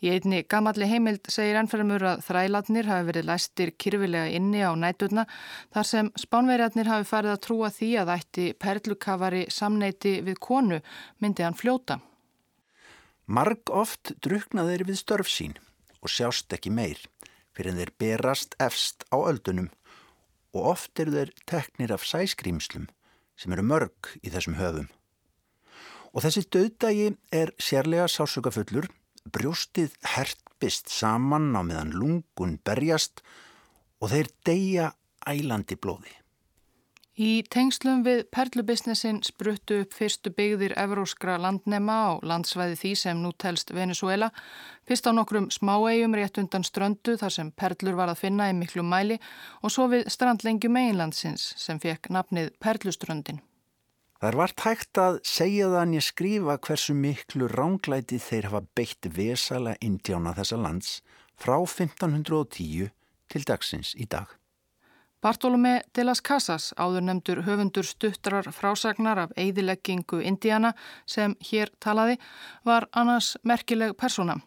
Í 0.01 0.11
einni 0.13 0.43
gamalli 0.49 0.87
heimild 0.89 1.29
segir 1.31 1.59
ennferðumur 1.61 2.05
að 2.11 2.23
þrælatnir 2.27 2.89
hafi 2.89 3.07
verið 3.09 3.27
læstir 3.29 3.73
kyrfilega 3.77 4.31
inni 4.37 4.63
á 4.65 4.71
nætuna 4.75 5.25
þar 5.73 5.89
sem 5.91 6.11
spánverjarnir 6.19 6.91
hafi 6.91 7.09
farið 7.09 7.35
að 7.35 7.43
trúa 7.47 7.71
því 7.73 7.91
að 8.01 8.13
ætti 8.17 8.47
perlukafari 8.59 9.43
samneiti 9.49 10.19
við 10.25 10.39
konu 10.39 10.81
myndi 11.19 11.45
hann 11.47 11.57
fljóta. 11.57 11.99
Marg 13.31 13.69
oft 13.71 14.15
drukna 14.19 14.65
þeir 14.67 14.87
við 14.89 15.01
störf 15.03 15.29
sín 15.31 15.53
og 16.01 16.09
sjást 16.11 16.51
ekki 16.51 16.73
meir 16.73 16.99
fyrir 17.55 17.77
þeir 17.77 17.91
berast 17.99 18.55
efst 18.63 19.05
á 19.13 19.17
öldunum 19.19 19.69
og 20.55 20.73
oft 20.73 20.99
eru 20.99 21.13
þeir 21.15 21.31
teknir 21.47 21.93
af 21.95 22.03
sæskrýmslum 22.07 22.89
sem 23.39 23.53
eru 23.55 23.63
mörg 23.65 24.11
í 24.21 24.31
þessum 24.33 24.57
höfum. 24.59 24.89
Og 26.11 26.25
þessi 26.25 26.43
döðdagi 26.51 27.13
er 27.31 27.53
sérlega 27.61 28.09
sásökafullur 28.11 28.89
brjóstið 29.29 29.93
hertbist 30.15 30.89
saman 30.89 31.51
á 31.53 31.61
meðan 31.61 31.93
lungun 31.93 32.57
berjast 32.65 33.21
og 34.01 34.13
þeir 34.13 34.33
deyja 34.47 34.87
ælandi 35.27 35.77
blóði. 35.77 36.21
Í 37.21 37.43
tengslum 37.51 38.05
við 38.05 38.21
perlubisnessin 38.33 39.19
spruttu 39.27 39.81
upp 39.83 39.91
fyrstu 39.93 40.31
byggðir 40.33 40.73
evróskra 40.79 41.35
landnema 41.43 41.97
á 42.07 42.11
landsvæði 42.23 42.77
því 42.79 42.91
sem 43.01 43.19
nú 43.21 43.33
telst 43.35 43.73
Venezuela, 43.75 44.31
fyrst 44.87 45.05
á 45.05 45.11
nokkrum 45.11 45.51
smáegjum 45.51 46.15
rétt 46.17 46.39
undan 46.41 46.63
ströndu 46.65 47.17
þar 47.19 47.35
sem 47.35 47.51
perlur 47.51 47.99
var 47.99 48.09
að 48.13 48.23
finna 48.23 48.49
í 48.49 48.55
miklu 48.57 48.87
mæli 48.87 49.19
og 49.61 49.75
svo 49.75 49.89
við 49.91 50.07
strandlengjum 50.09 50.79
einlandsins 50.81 51.51
sem 51.59 51.83
fekk 51.83 52.09
nafnið 52.15 52.55
Perluströndin. 52.63 53.43
Það 54.21 54.29
er 54.29 54.35
vart 54.37 54.61
hægt 54.61 54.99
að 55.01 55.15
segja 55.25 55.67
þann 55.71 55.95
ég 55.95 56.03
skrifa 56.05 56.55
hversu 56.61 56.93
miklu 56.93 57.47
ránglæti 57.49 58.19
þeir 58.21 58.47
hafa 58.51 58.59
beitt 58.77 59.07
vesala 59.15 59.71
indjána 59.81 60.35
þessa 60.37 60.59
lands 60.61 60.91
frá 61.41 61.55
1510 61.57 62.91
til 63.33 63.41
dagsins 63.49 63.95
í 63.97 64.05
dag. 64.05 64.29
Bartolomé 65.25 65.79
de 65.97 66.05
las 66.05 66.21
Casas, 66.21 66.69
áður 66.77 67.07
nefndur 67.07 67.41
höfundur 67.47 67.89
stuttrar 67.89 68.45
frásagnar 68.53 69.23
af 69.25 69.33
eigðileggingu 69.33 70.21
Indiana 70.21 70.75
sem 71.09 71.33
hér 71.49 71.73
talaði, 71.81 72.19
var 72.61 72.85
annars 72.93 73.33
merkileg 73.41 73.97
persóna. 73.97 74.37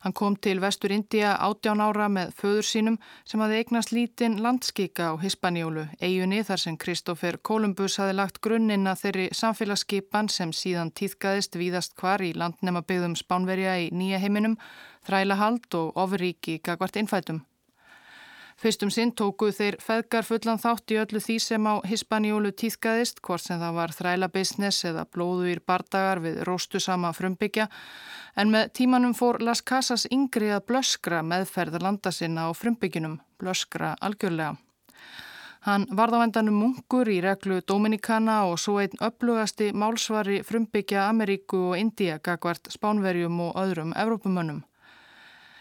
Hann 0.00 0.14
kom 0.16 0.36
til 0.36 0.62
vestur 0.62 0.94
India 0.94 1.34
18 1.44 1.80
ára 1.84 2.06
með 2.08 2.30
föður 2.38 2.64
sínum 2.64 2.94
sem 3.28 3.42
hafði 3.44 3.58
eignast 3.60 3.92
lítinn 3.92 4.38
landskika 4.40 5.10
á 5.12 5.14
Hispaníólu, 5.20 5.84
eigunni 6.00 6.40
þar 6.48 6.62
sem 6.62 6.78
Kristófer 6.80 7.36
Kolumbus 7.44 7.98
hafi 8.00 8.16
lagt 8.16 8.40
grunnina 8.40 8.96
þeirri 8.96 9.28
samfélagsskipan 9.36 10.32
sem 10.32 10.56
síðan 10.56 10.94
týðkaðist 10.96 11.60
víðast 11.60 11.98
hvar 12.00 12.24
í 12.24 12.32
landnema 12.32 12.80
byggðum 12.80 13.18
Spánverja 13.20 13.76
í 13.84 13.92
nýja 13.92 14.22
heiminum, 14.24 14.56
þrælahald 15.04 15.68
og 15.76 16.00
ofurríki 16.00 16.62
gagvart 16.64 16.96
innfætum. 16.96 17.44
Fyrstum 18.60 18.90
sinn 18.92 19.14
tókuð 19.16 19.54
þeir 19.56 19.76
feðgar 19.80 20.26
fullan 20.28 20.58
þátt 20.60 20.92
í 20.92 20.98
öllu 21.00 21.20
því 21.24 21.36
sem 21.40 21.64
á 21.64 21.80
Hispaníólu 21.88 22.50
týðkaðist, 22.52 23.22
hvort 23.24 23.46
sem 23.46 23.56
það 23.56 23.78
var 23.78 23.94
þrælabisnes 23.96 24.80
eða 24.90 25.06
blóðuýr 25.08 25.62
bardagar 25.64 26.20
við 26.20 26.42
róstu 26.44 26.76
sama 26.76 27.14
frumbyggja, 27.16 27.70
en 28.36 28.52
með 28.52 28.74
tímanum 28.76 29.16
fór 29.16 29.40
Las 29.40 29.64
Casas 29.64 30.04
yngri 30.12 30.52
að 30.52 30.66
blöskra 30.68 31.22
meðferð 31.24 31.80
landa 31.80 32.12
sinna 32.12 32.48
á 32.48 32.50
frumbyggjunum, 32.52 33.16
blöskra 33.40 33.94
algjörlega. 33.96 34.58
Hann 35.64 35.88
varð 35.96 36.20
á 36.20 36.24
endanum 36.28 36.60
munkur 36.60 37.08
í 37.08 37.18
reglu 37.24 37.62
Dominikana 37.64 38.42
og 38.48 38.60
svo 38.60 38.76
einn 38.84 39.00
upplugasti 39.00 39.72
málsvari 39.72 40.42
frumbyggja 40.44 41.08
Ameríku 41.08 41.70
og 41.72 41.80
India 41.80 42.20
gagvart 42.20 42.68
Spánverjum 42.72 43.40
og 43.48 43.56
öðrum 43.60 43.96
Evrópumönnum. 43.96 44.66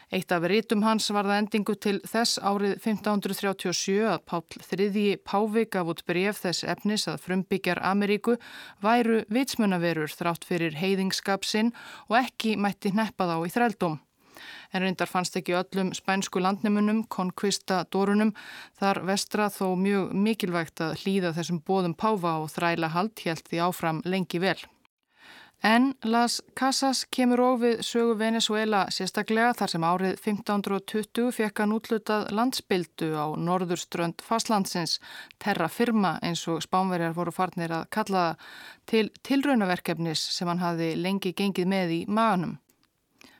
Eitt 0.09 0.31
af 0.33 0.41
rítum 0.49 0.81
hans 0.81 1.05
var 1.13 1.27
það 1.29 1.39
endingu 1.43 1.73
til 1.77 1.99
þess 2.01 2.39
árið 2.41 2.71
1537 2.79 4.07
að 4.09 4.23
Páll 4.25 4.55
III 4.65 5.03
Pávi 5.21 5.67
gaf 5.69 5.91
út 5.93 6.01
bref 6.09 6.39
þess 6.41 6.65
efnis 6.73 7.05
að 7.11 7.19
frumbyggjar 7.27 7.81
Ameríku 7.85 8.39
væru 8.81 9.19
vitsmunaverur 9.29 10.09
þrátt 10.09 10.47
fyrir 10.49 10.79
heiðingskap 10.81 11.45
sinn 11.45 11.69
og 12.07 12.17
ekki 12.23 12.55
mætti 12.57 12.89
neppa 12.97 13.29
þá 13.29 13.35
í 13.45 13.53
þrældum. 13.53 13.99
En 14.73 14.81
reyndar 14.81 15.11
fannst 15.11 15.37
ekki 15.37 15.53
öllum 15.59 15.93
spænsku 15.93 16.41
landnemunum, 16.41 17.03
konkvista 17.05 17.83
dórunum, 17.93 18.33
þar 18.81 19.03
vestra 19.05 19.51
þó 19.53 19.75
mjög 19.77 20.17
mikilvægt 20.25 20.81
að 20.87 20.97
hlýða 21.03 21.35
þessum 21.37 21.61
bóðum 21.61 21.93
Páva 21.93 22.39
og 22.41 22.49
þræla 22.55 22.95
hald 22.97 23.25
helt 23.27 23.45
því 23.45 23.61
áfram 23.69 24.01
lengi 24.09 24.41
vel. 24.41 24.57
En 25.61 25.97
Las 26.03 26.41
Casas 26.55 27.01
kemur 27.11 27.41
og 27.43 27.57
við 27.59 27.81
sögu 27.83 28.13
Venezuela 28.15 28.85
sérstaklega 28.95 29.51
þar 29.59 29.71
sem 29.73 29.83
árið 29.83 30.13
1520 30.13 31.33
fekk 31.35 31.59
hann 31.59 31.73
útlutað 31.75 32.29
landsbyldu 32.31 33.09
á 33.19 33.27
norðurströnd 33.35 34.23
fastlandsins 34.23 35.01
Terra 35.35 35.67
Firma 35.67 36.13
eins 36.23 36.45
og 36.47 36.63
spánverjar 36.63 37.17
voru 37.17 37.35
farnir 37.35 37.75
að 37.75 37.89
kalla 37.91 38.23
það 38.29 38.47
til 38.87 39.11
tilraunaverkefnis 39.27 40.23
sem 40.37 40.47
hann 40.47 40.63
hafi 40.63 40.93
lengi 40.95 41.35
gengið 41.35 41.67
með 41.75 41.95
í 41.97 42.01
maganum. 42.07 42.55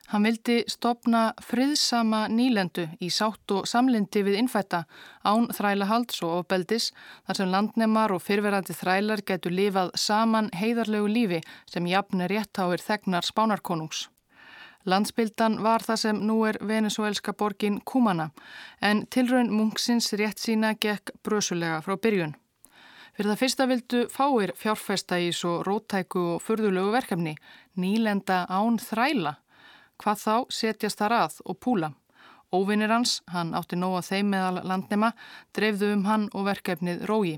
Hann 0.09 0.23
vildi 0.25 0.63
stopna 0.65 1.35
friðsama 1.45 2.23
nýlendu 2.33 2.87
í 2.97 3.11
sátt 3.13 3.51
og 3.53 3.67
samlindi 3.69 4.23
við 4.25 4.39
innfætta 4.39 4.79
án 5.21 5.43
þrælahalds 5.53 6.23
og 6.25 6.31
ofbeldis 6.39 6.87
þar 7.27 7.37
sem 7.37 7.51
landnemar 7.53 8.13
og 8.15 8.23
fyrverandi 8.25 8.73
þrælar 8.73 9.21
getur 9.27 9.53
lifað 9.53 9.91
saman 10.01 10.47
heiðarlegu 10.57 11.11
lífi 11.13 11.41
sem 11.69 11.85
jafnir 11.91 12.33
réttáir 12.33 12.81
þegnar 12.81 13.27
spánarkonungs. 13.27 14.07
Landsbyldan 14.89 15.59
var 15.61 15.85
það 15.85 16.01
sem 16.01 16.23
nú 16.25 16.39
er 16.49 16.57
venezuelska 16.65 17.35
borgin 17.37 17.77
Kumana 17.85 18.31
en 18.81 19.03
tilraun 19.13 19.51
munksins 19.53 20.09
rétt 20.17 20.41
sína 20.41 20.71
gekk 20.73 21.11
brösulega 21.21 21.83
frá 21.85 21.99
byrjun. 22.01 22.33
Fyrir 23.13 23.29
það 23.29 23.41
fyrsta 23.43 23.69
vildu 23.69 24.01
fáir 24.09 24.55
fjárfesta 24.57 25.21
í 25.21 25.29
svo 25.35 25.59
rótæku 25.67 26.25
og 26.33 26.41
furðulegu 26.41 26.95
verkefni, 26.97 27.35
nýlenda 27.77 28.47
án 28.49 28.81
þræla 28.81 29.35
Hvað 30.00 30.24
þá 30.24 30.36
setjast 30.53 31.01
þar 31.01 31.18
að 31.18 31.41
og 31.46 31.60
púla. 31.60 31.91
Óvinnir 32.56 32.89
hans, 32.89 33.20
hann 33.29 33.53
átti 33.53 33.77
nóga 33.77 34.01
þeim 34.01 34.32
meðal 34.34 34.63
landnema, 34.65 35.12
dreifðu 35.53 35.94
um 35.94 36.08
hann 36.10 36.25
og 36.34 36.48
verkefnið 36.48 37.06
rógi. 37.10 37.38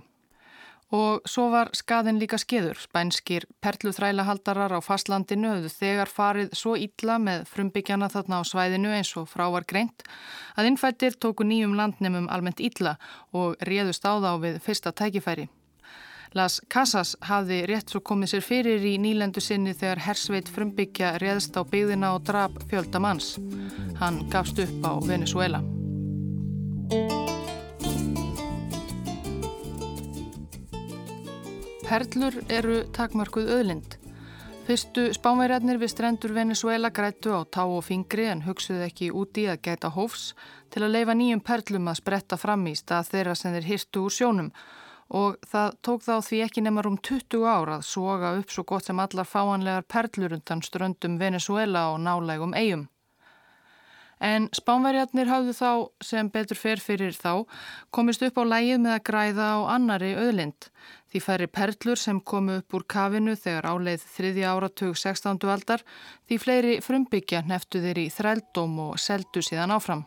Og 0.91 1.23
svo 1.27 1.45
var 1.51 1.69
skaðin 1.75 2.19
líka 2.19 2.35
skeður. 2.39 2.79
Spænskir 2.83 3.45
perluþrælahaldarar 3.63 4.75
á 4.75 4.79
fastlandinu 4.83 5.53
höfðu 5.53 5.71
þegar 5.71 6.11
farið 6.11 6.51
svo 6.59 6.75
illa 6.75 7.15
með 7.19 7.45
frumbyggjana 7.51 8.11
þarna 8.11 8.41
á 8.43 8.49
svæðinu 8.49 8.91
eins 8.97 9.13
og 9.19 9.29
frávar 9.31 9.67
greint 9.67 10.03
að 10.59 10.71
innfættir 10.71 11.15
tóku 11.15 11.47
nýjum 11.47 11.77
landnemum 11.79 12.27
almennt 12.27 12.59
illa 12.59 12.97
og 13.31 13.55
réðust 13.63 14.03
á 14.03 14.19
þá 14.19 14.31
við 14.43 14.59
fyrsta 14.67 14.91
tækifæri. 14.91 15.47
Las 16.31 16.61
Casas 16.71 17.17
hafði 17.27 17.57
rétt 17.67 17.91
svo 17.91 17.99
komið 18.07 18.29
sér 18.31 18.43
fyrir 18.45 18.83
í 18.87 18.93
nýlendu 19.03 19.41
sinni 19.43 19.73
þegar 19.75 19.99
hersveit 20.05 20.47
frumbyggja 20.47 21.17
réðst 21.19 21.57
á 21.59 21.67
byggðina 21.67 22.13
og 22.15 22.23
drap 22.23 22.55
fjölda 22.71 23.01
manns. 23.03 23.33
Hann 23.99 24.21
gafst 24.31 24.61
upp 24.63 24.87
á 24.87 24.95
Venezuela. 25.03 25.59
Perlur 31.83 32.37
eru 32.47 32.77
takmörkuð 32.95 33.51
öðlind. 33.57 33.97
Fyrstu 34.69 35.09
spánverjarnir 35.11 35.81
við 35.81 35.91
strendur 35.91 36.31
Venezuela 36.31 36.93
grættu 36.95 37.35
á 37.35 37.43
tá 37.43 37.65
og 37.65 37.83
fingri 37.83 38.29
en 38.31 38.45
hugsuðu 38.45 38.85
ekki 38.85 39.11
úti 39.11 39.49
að 39.51 39.65
gæta 39.67 39.91
hófs 39.91 40.29
til 40.71 40.85
að 40.85 40.95
leifa 40.95 41.17
nýjum 41.17 41.43
perlum 41.43 41.91
að 41.91 41.99
spretta 41.99 42.39
fram 42.39 42.63
í 42.71 42.77
stað 42.79 43.11
þeirra 43.11 43.35
sem 43.35 43.57
þeir 43.57 43.67
hirtu 43.73 44.05
úr 44.05 44.15
sjónum 44.15 44.53
og 45.11 45.35
það 45.51 45.75
tók 45.83 46.05
þá 46.05 46.13
því 46.23 46.39
ekki 46.45 46.63
nema 46.63 46.85
um 46.87 46.95
20 46.97 47.43
ára 47.43 47.77
að 47.79 47.87
soga 47.89 48.31
upp 48.39 48.53
svo 48.53 48.63
gott 48.63 48.87
sem 48.87 48.99
allar 49.03 49.27
fáanlegar 49.27 49.87
perlur 49.91 50.37
undan 50.37 50.63
ströndum 50.63 51.19
Venezuela 51.19 51.89
og 51.91 51.99
nálægum 52.05 52.55
eigum. 52.55 52.87
En 54.21 54.45
spánverjarnir 54.53 55.25
hafðu 55.25 55.53
þá, 55.57 55.71
sem 56.05 56.27
betur 56.29 56.59
fer 56.59 56.79
fyrir 56.79 57.15
þá, 57.17 57.41
komist 57.89 58.21
upp 58.21 58.37
á 58.37 58.45
lægið 58.45 58.83
með 58.83 58.93
að 58.93 59.05
græða 59.09 59.47
á 59.57 59.59
annari 59.73 60.11
öðlind. 60.13 60.69
Því 61.09 61.23
færi 61.25 61.47
perlur 61.49 61.97
sem 61.97 62.21
komu 62.21 62.59
upp 62.61 62.77
úr 62.77 62.85
kafinu 62.85 63.33
þegar 63.33 63.71
áleið 63.73 64.05
þriðja 64.13 64.53
áratug 64.53 64.93
16. 64.93 65.41
aldar, 65.49 65.81
því 66.29 66.41
fleiri 66.45 66.79
frumbyggja 66.85 67.41
neftu 67.49 67.81
þeir 67.81 68.05
í 68.05 68.09
þrældóm 68.13 68.77
og 68.85 69.01
seldu 69.01 69.41
síðan 69.41 69.73
áfram. 69.73 70.05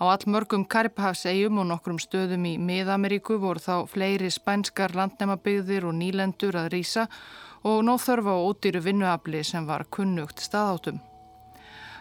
Á 0.00 0.16
allmörgum 0.16 0.62
Karipahafsegjum 0.64 1.58
og 1.60 1.66
nokkrum 1.68 1.98
stöðum 2.00 2.46
í 2.48 2.54
Mið-Ameríku 2.56 3.36
voru 3.42 3.60
þá 3.60 3.84
fleiri 3.84 4.30
spænskar 4.32 4.94
landnæmabygðir 4.96 5.84
og 5.84 5.92
nýlendur 5.98 6.56
að 6.56 6.70
rýsa 6.72 7.04
og 7.68 7.82
nóð 7.84 8.06
þörfa 8.06 8.32
á 8.32 8.40
ódýru 8.40 8.80
vinnuafli 8.86 9.42
sem 9.44 9.66
var 9.68 9.84
kunnugt 9.92 10.40
staðáttum. 10.40 11.02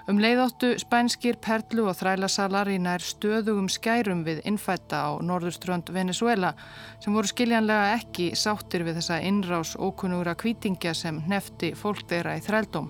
Um 0.08 0.18
leiðáttu 0.24 0.72
spænskir 0.80 1.42
perlu 1.44 1.90
og 1.92 1.98
þrælasalar 2.00 2.72
í 2.72 2.80
nær 2.82 3.04
stöðugum 3.04 3.68
skærum 3.70 4.24
við 4.26 4.40
innfætta 4.48 5.04
á 5.06 5.10
norðurströnd 5.20 5.92
Venezuela 5.92 6.54
sem 7.04 7.14
voru 7.14 7.28
skiljanlega 7.30 8.00
ekki 8.00 8.32
sáttir 8.32 8.88
við 8.88 9.02
þessa 9.02 9.20
innrás 9.28 9.76
ókunnúra 9.76 10.40
kvítingja 10.40 10.96
sem 10.96 11.20
nefti 11.28 11.76
fólk 11.76 12.08
þeirra 12.08 12.40
í 12.40 12.48
þrældóm. 12.48 12.90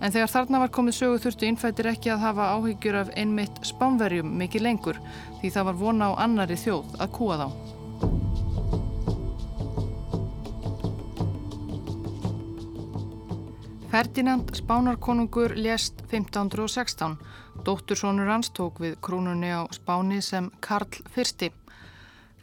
En 0.00 0.12
þegar 0.12 0.32
þarna 0.32 0.62
var 0.62 0.70
komið 0.72 0.96
sögu 0.96 1.18
þurftu 1.24 1.48
innfættir 1.48 1.90
ekki 1.90 2.12
að 2.14 2.22
hafa 2.24 2.46
áhyggjur 2.56 2.96
af 3.02 3.10
einmitt 3.20 3.60
spánverjum 3.68 4.32
mikið 4.40 4.64
lengur 4.64 5.02
því 5.42 5.52
það 5.52 5.68
var 5.68 5.78
vona 5.82 6.08
á 6.08 6.12
annari 6.24 6.56
þjóð 6.56 6.96
að 7.04 7.12
kúa 7.18 7.36
þá. 7.42 7.48
Ferdinand 13.90 14.54
Spánarkonungur 14.54 15.56
lést 15.58 16.00
1516. 16.08 17.18
Dóttursónur 17.66 18.30
hans 18.30 18.52
tók 18.54 18.78
við 18.80 18.94
krúnunni 19.02 19.50
á 19.50 19.66
Spáni 19.74 20.22
sem 20.22 20.46
Karl 20.62 21.02
I. 21.18 21.50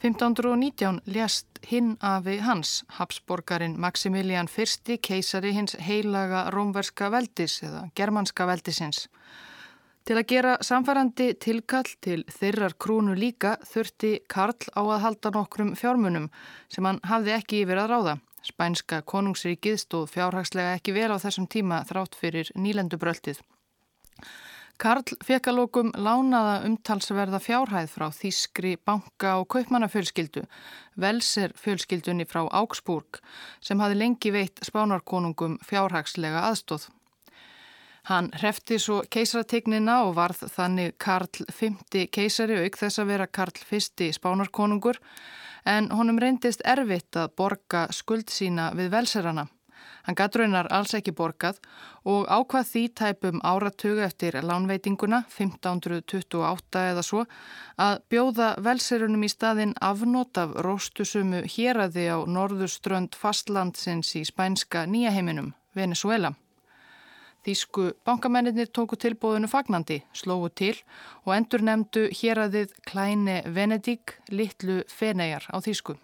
1519 0.03 1.01
lést 1.05 1.47
hinn 1.71 1.95
afi 1.99 2.37
hans, 2.37 2.83
Habsborgarin 2.87 3.79
Maximilian 3.79 4.47
I, 4.47 4.97
keisari 4.97 5.53
hins 5.53 5.75
heilaga 5.79 6.49
rómverska 6.53 7.09
veldis 7.11 7.63
eða 7.63 7.89
germanska 7.95 8.45
veldisins. 8.45 9.07
Til 10.05 10.15
að 10.15 10.27
gera 10.29 10.53
samfærandi 10.61 11.33
tilkall 11.41 11.89
til 11.99 12.21
þeirrar 12.29 12.77
krúnu 12.79 13.17
líka 13.17 13.57
þurfti 13.65 14.19
Karl 14.29 14.69
á 14.77 14.81
að 14.85 15.01
halda 15.03 15.33
nokkrum 15.33 15.73
fjármunum 15.75 16.29
sem 16.69 16.85
hann 16.85 17.01
hafði 17.03 17.33
ekki 17.39 17.65
yfir 17.65 17.81
að 17.81 17.91
ráða. 17.91 18.17
Spænska 18.45 19.01
konungsríkið 19.01 19.81
stóð 19.81 20.11
fjárhagslega 20.13 20.77
ekki 20.77 20.93
vel 20.95 21.09
á 21.11 21.17
þessum 21.19 21.49
tíma 21.49 21.81
þrátt 21.89 22.15
fyrir 22.15 22.53
nýlendubröltið. 22.55 23.41
Karl 24.77 25.15
fekk 25.25 25.47
að 25.49 25.55
lókum 25.57 25.87
lánaða 25.97 26.59
umtalsverða 26.67 27.39
fjárhæð 27.41 27.87
frá 27.89 28.11
Þískri 28.13 28.75
banka 28.85 29.39
og 29.41 29.47
kaupmannafjölskyldu, 29.49 30.43
Velser 31.01 31.55
fjölskyldunni 31.57 32.27
frá 32.29 32.43
Augsburg 32.45 33.17
sem 33.57 33.81
hafi 33.81 33.97
lengi 33.97 34.33
veitt 34.35 34.61
spánarkonungum 34.65 35.57
fjárhagslega 35.65 36.45
aðstóð. 36.51 36.87
Hann 38.07 38.29
hrefti 38.37 38.77
svo 38.79 39.01
keisarategnina 39.09 39.97
og 40.05 40.13
varð 40.21 40.45
þannig 40.53 40.93
Karl 41.01 41.41
V 41.49 42.05
keisari 42.13 42.61
auk 42.61 42.77
þess 42.77 43.01
að 43.01 43.11
vera 43.15 43.27
Karl 43.27 43.57
I 43.73 44.13
spánarkonungur 44.13 45.01
en 45.65 45.89
honum 45.89 46.21
reyndist 46.21 46.61
erfitt 46.63 47.17
að 47.17 47.33
borga 47.35 47.87
skuld 47.91 48.29
sína 48.29 48.71
við 48.77 48.93
velserana. 48.93 49.49
Hann 50.07 50.15
gatt 50.15 50.37
raunar 50.39 50.69
alls 50.71 50.93
ekki 50.95 51.11
borgað 51.11 51.57
og 52.07 52.29
ákvað 52.31 52.69
því 52.69 52.83
tæpum 52.95 53.41
áratuga 53.43 54.05
eftir 54.07 54.37
lánveitinguna 54.39 55.25
1528 55.27 56.83
eða 56.93 57.03
svo 57.03 57.25
að 57.75 57.99
bjóða 58.13 58.53
velserunum 58.63 59.27
í 59.27 59.31
staðin 59.33 59.75
afnót 59.83 60.39
af 60.39 60.55
róstusumu 60.63 61.43
héræði 61.43 62.07
á 62.07 62.23
norðuströnd 62.23 63.19
fastlandsins 63.19 64.15
í 64.15 64.23
spænska 64.31 64.87
nýjaheiminum, 64.87 65.51
Venezuela. 65.75 66.31
Þísku 67.43 67.91
bankamennir 68.07 68.71
tóku 68.71 68.95
tilbúðinu 68.95 69.51
fagnandi, 69.51 70.01
slógu 70.15 70.49
til 70.55 70.73
og 71.25 71.35
endur 71.35 71.67
nefndu 71.67 72.07
hér 72.15 72.45
að 72.47 72.59
þið 72.61 72.75
klæni 72.87 73.39
Venedik 73.59 74.17
litlu 74.31 74.85
feneijar 74.87 75.51
á 75.51 75.59
Þísku. 75.59 75.99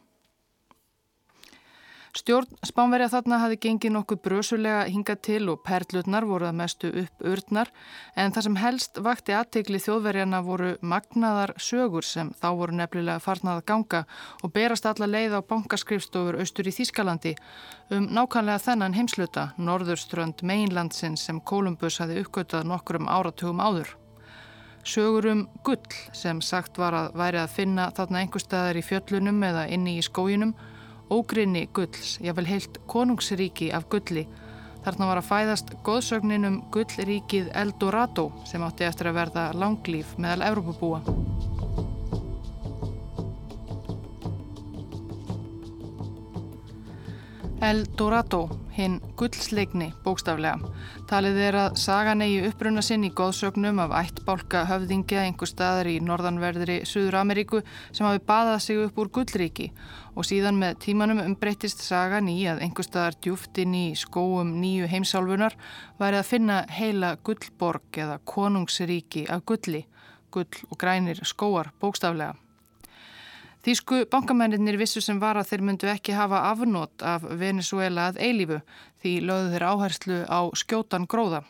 Stjórn 2.14 2.60
Spánverja 2.62 3.08
þarna 3.10 3.40
hafi 3.42 3.56
gengið 3.58 3.92
nokkuð 3.96 4.20
brösulega 4.22 4.84
hinga 4.86 5.16
til 5.26 5.48
og 5.50 5.64
perlutnar 5.66 6.28
voru 6.30 6.46
að 6.46 6.58
mestu 6.60 6.90
upp 7.02 7.24
urnar 7.26 7.72
en 8.14 8.34
það 8.36 8.46
sem 8.46 8.58
helst 8.62 9.00
vakti 9.08 9.34
aðtegli 9.34 9.80
þjóðverjana 9.82 10.44
voru 10.46 10.68
magnaðar 10.86 11.56
sögur 11.58 12.06
sem 12.06 12.28
þá 12.38 12.46
voru 12.60 12.76
nefnilega 12.78 13.24
farnað 13.24 13.64
að 13.64 13.66
ganga 13.72 14.02
og 14.46 14.54
berast 14.54 14.86
alla 14.86 15.08
leið 15.10 15.34
á 15.34 15.48
bankaskrifstofur 15.50 16.38
austur 16.44 16.70
í 16.70 16.76
Þískalandi 16.76 17.32
um 17.98 18.06
nákvæmlega 18.06 18.62
þennan 18.62 18.98
heimsluta, 19.00 19.48
norðurströnd 19.58 20.46
Mainlandsin 20.46 21.18
sem 21.18 21.40
Kolumbus 21.42 21.98
hafi 21.98 22.20
uppgötað 22.22 22.70
nokkur 22.70 23.02
um 23.02 23.10
áratugum 23.10 23.64
áður. 23.64 23.90
Sögur 24.86 25.32
um 25.32 25.44
gull 25.66 25.98
sem 26.14 26.46
sagt 26.46 26.78
var 26.78 26.94
að 26.94 27.18
væri 27.18 27.42
að 27.42 27.58
finna 27.58 27.90
þarna 27.98 28.22
einhver 28.22 28.46
staðar 28.46 28.78
í 28.78 28.86
fjöllunum 28.86 29.42
eða 29.50 29.66
inni 29.74 29.98
í 29.98 30.06
skójinum 30.06 30.54
ógrinni 31.12 31.68
gulls, 31.74 32.18
jáfnvel 32.24 32.50
heilt 32.52 32.80
konungsríki 32.88 33.72
af 33.74 33.90
gulli. 33.90 34.28
Þarna 34.84 35.10
var 35.10 35.22
að 35.22 35.30
fæðast 35.30 35.74
góðsögninum 35.88 36.62
gullríkið 36.76 37.52
Eldorado 37.56 38.30
sem 38.50 38.64
átti 38.64 38.88
eftir 38.88 39.12
að 39.12 39.20
verða 39.22 39.50
langlýf 39.56 40.18
meðal 40.20 40.50
Evrópabúa. 40.52 41.53
El 47.64 47.86
Dorado, 47.96 48.50
hinn 48.76 48.98
gullsleikni 49.16 49.86
bókstaflega. 50.04 50.68
Talið 51.08 51.38
er 51.46 51.58
að 51.62 51.78
sagan 51.80 52.20
eigi 52.26 52.42
uppruna 52.50 52.82
sinn 52.84 53.06
í 53.08 53.12
góðsögnum 53.16 53.80
af 53.80 53.94
ættbálka 54.02 54.66
höfðingja 54.68 55.22
einhver 55.24 55.48
staðar 55.48 55.88
í 55.88 55.94
norðanverðri 56.04 56.82
Suður 56.90 57.22
Ameríku 57.22 57.62
sem 57.86 58.04
hafi 58.04 58.20
baðað 58.28 58.60
sig 58.66 58.84
upp 58.84 59.00
úr 59.00 59.14
gullríki 59.16 59.70
og 60.12 60.28
síðan 60.28 60.60
með 60.60 60.82
tímanum 60.90 61.24
umbreytist 61.24 61.88
sagan 61.88 62.28
í 62.28 62.36
að 62.52 62.66
einhver 62.68 62.90
staðar 62.90 63.16
djúft 63.24 63.64
inn 63.64 63.80
í 63.80 63.88
skóum 63.96 64.58
nýju 64.60 64.92
heimsálfunar 64.92 65.56
væri 66.04 66.20
að 66.20 66.32
finna 66.34 66.62
heila 66.68 67.16
gullborg 67.24 68.04
eða 68.04 68.20
konungsríki 68.28 69.30
af 69.32 69.48
gulli, 69.48 69.86
gull 70.36 70.66
og 70.68 70.82
grænir 70.84 71.24
skóar 71.24 71.72
bókstaflega. 71.80 72.43
Þýsku 73.64 74.02
bankamennir 74.12 74.76
vissu 74.76 75.00
sem 75.00 75.22
var 75.22 75.38
að 75.40 75.54
þeir 75.54 75.62
myndu 75.64 75.88
ekki 75.88 76.16
hafa 76.18 76.42
afnót 76.50 77.04
af 77.08 77.24
Venezuela 77.40 78.10
að 78.10 78.18
eilífu 78.26 78.58
því 79.00 79.14
lögðu 79.24 79.54
þeir 79.54 79.66
áherslu 79.70 80.18
á 80.28 80.40
skjótan 80.60 81.06
gróða. 81.08 81.46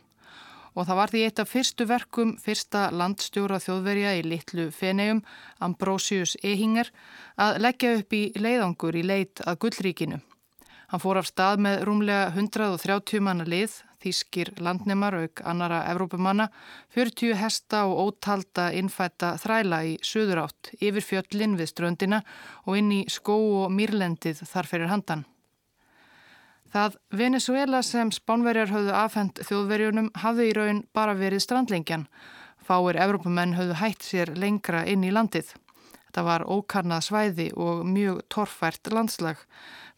Og 0.78 0.86
það 0.86 1.00
var 1.00 1.14
því 1.14 1.24
eitt 1.26 1.42
af 1.42 1.50
fyrstu 1.50 1.88
verkum 1.90 2.36
fyrsta 2.42 2.84
landstjóra 2.94 3.58
þjóðverja 3.62 4.14
í 4.20 4.22
litlu 4.28 4.68
Feneum, 4.74 5.24
Ambrosius 5.58 6.36
Ehinger, 6.46 6.94
að 7.34 7.60
leggja 7.66 7.96
upp 7.98 8.14
í 8.14 8.22
leiðangur 8.38 8.98
í 8.98 9.04
leit 9.10 9.42
að 9.50 9.60
gullríkinu. 9.66 10.22
Hann 10.94 11.02
fór 11.02 11.18
af 11.18 11.26
stað 11.26 11.66
með 11.66 11.80
rúmlega 11.90 12.30
130 12.36 13.26
manna 13.26 13.50
lið, 13.50 13.80
þýskir 14.04 14.54
landnemar 14.60 15.16
auk 15.18 15.42
annara 15.48 15.84
Evrópumanna, 15.92 16.50
40 16.94 17.38
hesta 17.40 17.86
og 17.90 18.02
ótalda 18.08 18.70
innfætta 18.76 19.34
þræla 19.42 19.84
í 19.88 19.98
söður 20.04 20.44
átt, 20.46 20.74
yfir 20.80 21.08
fjöllin 21.08 21.58
við 21.60 21.72
ströndina 21.72 22.24
og 22.68 22.78
inn 22.80 22.92
í 22.92 23.04
skó 23.10 23.38
og 23.64 23.72
mýrlendið 23.72 24.44
þar 24.50 24.70
fyrir 24.70 24.92
handan. 24.92 25.26
Það 26.74 26.96
Venezuela 27.14 27.84
sem 27.86 28.10
spánverjar 28.10 28.72
höfðu 28.74 28.94
afhengt 28.98 29.44
þjóðverjunum 29.46 30.08
hafði 30.24 30.48
í 30.50 30.54
raun 30.58 30.80
bara 30.98 31.14
verið 31.14 31.44
strandlengjan. 31.46 32.08
Fáir 32.66 32.98
Evrópumenn 32.98 33.54
höfðu 33.54 33.76
hætt 33.78 34.02
sér 34.02 34.32
lengra 34.34 34.82
inn 34.90 35.04
í 35.06 35.12
landið. 35.14 35.52
Þetta 36.08 36.24
var 36.26 36.46
ókarnað 36.50 37.06
svæði 37.08 37.46
og 37.58 37.84
mjög 37.86 38.24
torfært 38.34 38.90
landslag. 38.94 39.40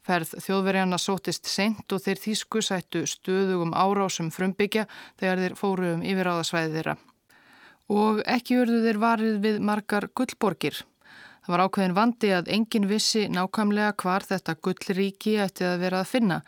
Ferð 0.06 0.36
þjóðverjana 0.38 1.00
sótist 1.02 1.48
sent 1.50 1.94
og 1.96 2.02
þeir 2.04 2.20
þýsku 2.22 2.62
sættu 2.62 3.06
stöðugum 3.10 3.72
árásum 3.74 4.28
frumbyggja 4.34 4.86
þegar 5.18 5.42
þeir 5.42 5.56
fóru 5.58 5.94
um 5.96 6.04
yfiráðasvæði 6.06 6.76
þeirra. 6.76 6.98
Og 7.90 8.22
ekki 8.30 8.60
urðu 8.62 8.84
þeir 8.86 9.00
varið 9.02 9.40
við 9.42 9.58
margar 9.66 10.08
gullborgir. 10.14 10.78
Það 11.46 11.54
var 11.54 11.64
ákveðin 11.66 11.98
vandi 11.98 12.30
að 12.34 12.48
engin 12.54 12.88
vissi 12.90 13.26
nákvæmlega 13.30 13.92
hvar 14.02 14.26
þetta 14.26 14.56
gullríki 14.66 15.36
ætti 15.42 15.66
að 15.70 15.84
vera 15.86 16.00
að 16.02 16.12
finna. 16.14 16.40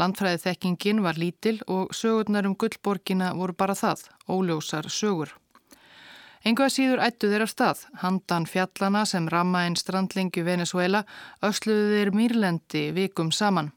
Landfræði 0.00 0.42
þekkingin 0.44 1.02
var 1.04 1.20
lítil 1.20 1.58
og 1.68 1.92
sögurnar 1.96 2.48
um 2.48 2.56
gullborgina 2.56 3.34
voru 3.36 3.56
bara 3.56 3.76
það, 3.76 4.06
óljósar 4.28 4.88
sögur. 4.92 5.34
Enguða 6.46 6.70
síður 6.70 7.00
ættu 7.02 7.26
þeir 7.26 7.42
af 7.42 7.50
stað. 7.50 7.80
Handan 8.04 8.44
fjallana 8.46 9.00
sem 9.10 9.24
ramma 9.32 9.64
einn 9.66 9.74
strandlingju 9.74 10.44
Venezuela 10.46 11.00
ösluðu 11.42 11.96
þeir 11.96 12.12
mýrlendi 12.14 12.82
vikum 12.94 13.32
saman. 13.34 13.72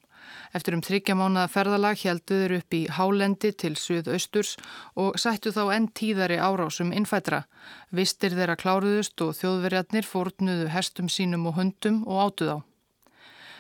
Eftir 0.54 0.78
um 0.78 0.84
þryggja 0.86 1.16
mánuða 1.18 1.48
ferðalag 1.50 1.98
helduður 2.04 2.56
upp 2.60 2.78
í 2.78 2.84
Hálendi 2.94 3.52
til 3.58 3.74
Suðausturs 3.74 4.56
og 5.02 5.18
sættu 5.18 5.50
þá 5.56 5.64
enn 5.80 5.90
tíðari 5.98 6.38
árásum 6.38 6.94
innfætra. 6.94 7.44
Vistir 7.90 8.38
þeirra 8.38 8.58
kláruðust 8.62 9.18
og 9.26 9.34
þjóðverjarnir 9.42 10.06
fórnuðu 10.06 10.70
hestum 10.70 11.10
sínum 11.10 11.50
og 11.50 11.58
hundum 11.58 12.04
og 12.06 12.30
átuð 12.30 12.54
á. 12.54 12.58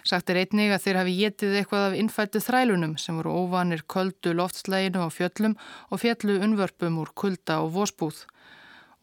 Sagt 0.05 0.29
er 0.29 0.45
einnig 0.45 0.69
að 0.69 0.83
þeir 0.85 0.99
hafi 1.01 1.13
getið 1.17 1.55
eitthvað 1.59 1.87
af 1.89 1.95
innfættu 1.97 2.45
þrælunum 2.45 2.97
sem 3.01 3.17
voru 3.17 3.33
óvanir 3.41 3.81
köldu 3.89 4.37
loftslæginu 4.37 5.01
á 5.01 5.09
fjöllum 5.09 5.57
og 5.89 6.01
fjallu 6.05 6.37
unvörpum 6.45 7.01
úr 7.01 7.09
kulda 7.17 7.63
og 7.65 7.73
vósbúð. 7.73 8.27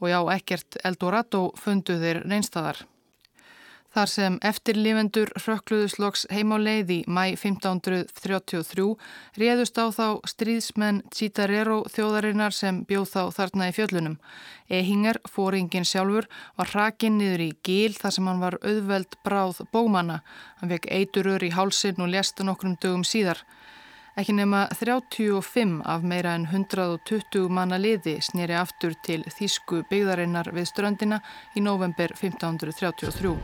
Og 0.00 0.11
já, 0.12 0.20
ekkert 0.37 0.76
Eldorado 0.85 1.48
fundu 1.56 1.96
þeir 2.00 2.22
reynstadar. 2.26 2.85
Þar 3.96 4.11
sem 4.12 4.35
eftirlifendur 4.44 5.30
rökkluðusloks 5.40 6.26
heim 6.28 6.50
á 6.52 6.61
leið 6.61 6.90
í 6.92 6.96
mæ 7.09 7.22
1533 7.40 8.90
réðust 9.40 9.80
á 9.80 9.88
þá 9.88 10.09
stríðsmenn 10.28 10.98
Citarero 11.16 11.78
þjóðarinnar 11.94 12.52
sem 12.52 12.82
bjóð 12.85 13.06
þá 13.14 13.22
þarna 13.38 13.70
í 13.70 13.74
fjöllunum. 13.78 14.18
Ehinger, 14.68 15.16
fóringin 15.24 15.88
sjálfur, 15.88 16.28
var 16.61 16.72
hrakinn 16.74 17.16
niður 17.16 17.46
í 17.46 17.50
gíl 17.64 17.96
þar 17.96 18.16
sem 18.18 18.28
hann 18.28 18.44
var 18.44 18.59
auðveld 18.61 19.16
bráð 19.24 19.62
bómanna. 19.72 20.20
Hann 20.61 20.74
vekk 20.74 20.90
eiturur 20.92 21.48
í 21.48 21.54
hálsin 21.56 22.04
og 22.04 22.12
lesta 22.12 22.44
nokkrum 22.44 22.76
dögum 22.76 23.06
síðar. 23.06 23.46
Ekki 24.16 24.33
nema 24.33 24.62
35 24.72 25.83
af 25.85 26.05
meira 26.09 26.31
en 26.38 26.46
120 26.48 27.50
manna 27.52 27.76
liði 27.76 28.14
snýri 28.24 28.55
aftur 28.57 28.94
til 29.05 29.20
Þísku 29.29 29.83
byggðarinnar 29.90 30.48
við 30.57 30.70
ströndina 30.70 31.18
í 31.52 31.61
november 31.61 32.14
1533. 32.16 33.35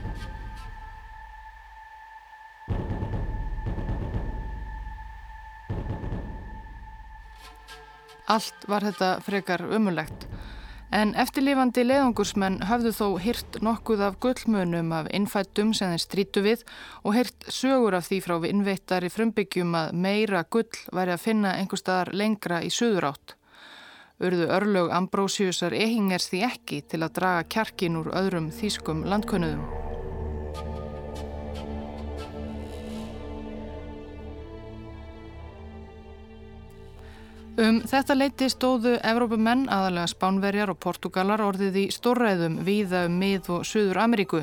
Allt 8.32 8.64
var 8.64 8.88
þetta 8.88 9.18
frekar 9.28 9.68
umulegt. 9.68 10.31
En 10.92 11.14
eftirlifandi 11.16 11.86
leiðangursmenn 11.86 12.58
hafðu 12.68 12.90
þó 12.92 13.06
hyrt 13.24 13.56
nokkuð 13.64 14.02
af 14.04 14.18
gullmunum 14.20 14.90
af 14.92 15.06
innfættum 15.16 15.70
sem 15.72 15.94
þeir 15.94 16.02
strítu 16.04 16.42
við 16.44 16.64
og 17.00 17.16
hyrt 17.16 17.46
sögur 17.48 17.96
af 17.96 18.10
því 18.10 18.18
frá 18.26 18.34
innveittari 18.50 19.08
frumbyggjum 19.14 19.72
að 19.78 19.94
meira 20.04 20.42
gull 20.52 20.82
væri 20.92 21.14
að 21.14 21.24
finna 21.24 21.54
einhver 21.56 21.80
staðar 21.80 22.12
lengra 22.12 22.60
í 22.60 22.68
söður 22.68 23.08
átt. 23.14 23.36
Urðu 24.20 24.50
örlög 24.52 24.92
Ambrósiusar 24.92 25.72
ehingers 25.72 26.28
því 26.28 26.44
ekki 26.50 26.82
til 26.92 27.00
að 27.00 27.16
draga 27.22 27.48
kjarkin 27.56 27.96
úr 28.02 28.12
öðrum 28.12 28.52
þýskum 28.52 29.06
landkönnuðum. 29.08 29.91
Um 37.60 37.82
þetta 37.84 38.14
leiti 38.16 38.46
stóðu 38.48 38.94
Evrópumenn, 39.04 39.66
aðalega 39.68 40.08
Spánverjar 40.08 40.70
og 40.72 40.78
Portugalar 40.80 41.42
orðið 41.44 41.74
í 41.82 41.84
stórræðum 41.92 42.62
víða 42.64 43.02
um 43.10 43.18
mið- 43.20 43.50
og 43.52 43.66
Suður 43.68 44.00
Ameríku. 44.00 44.40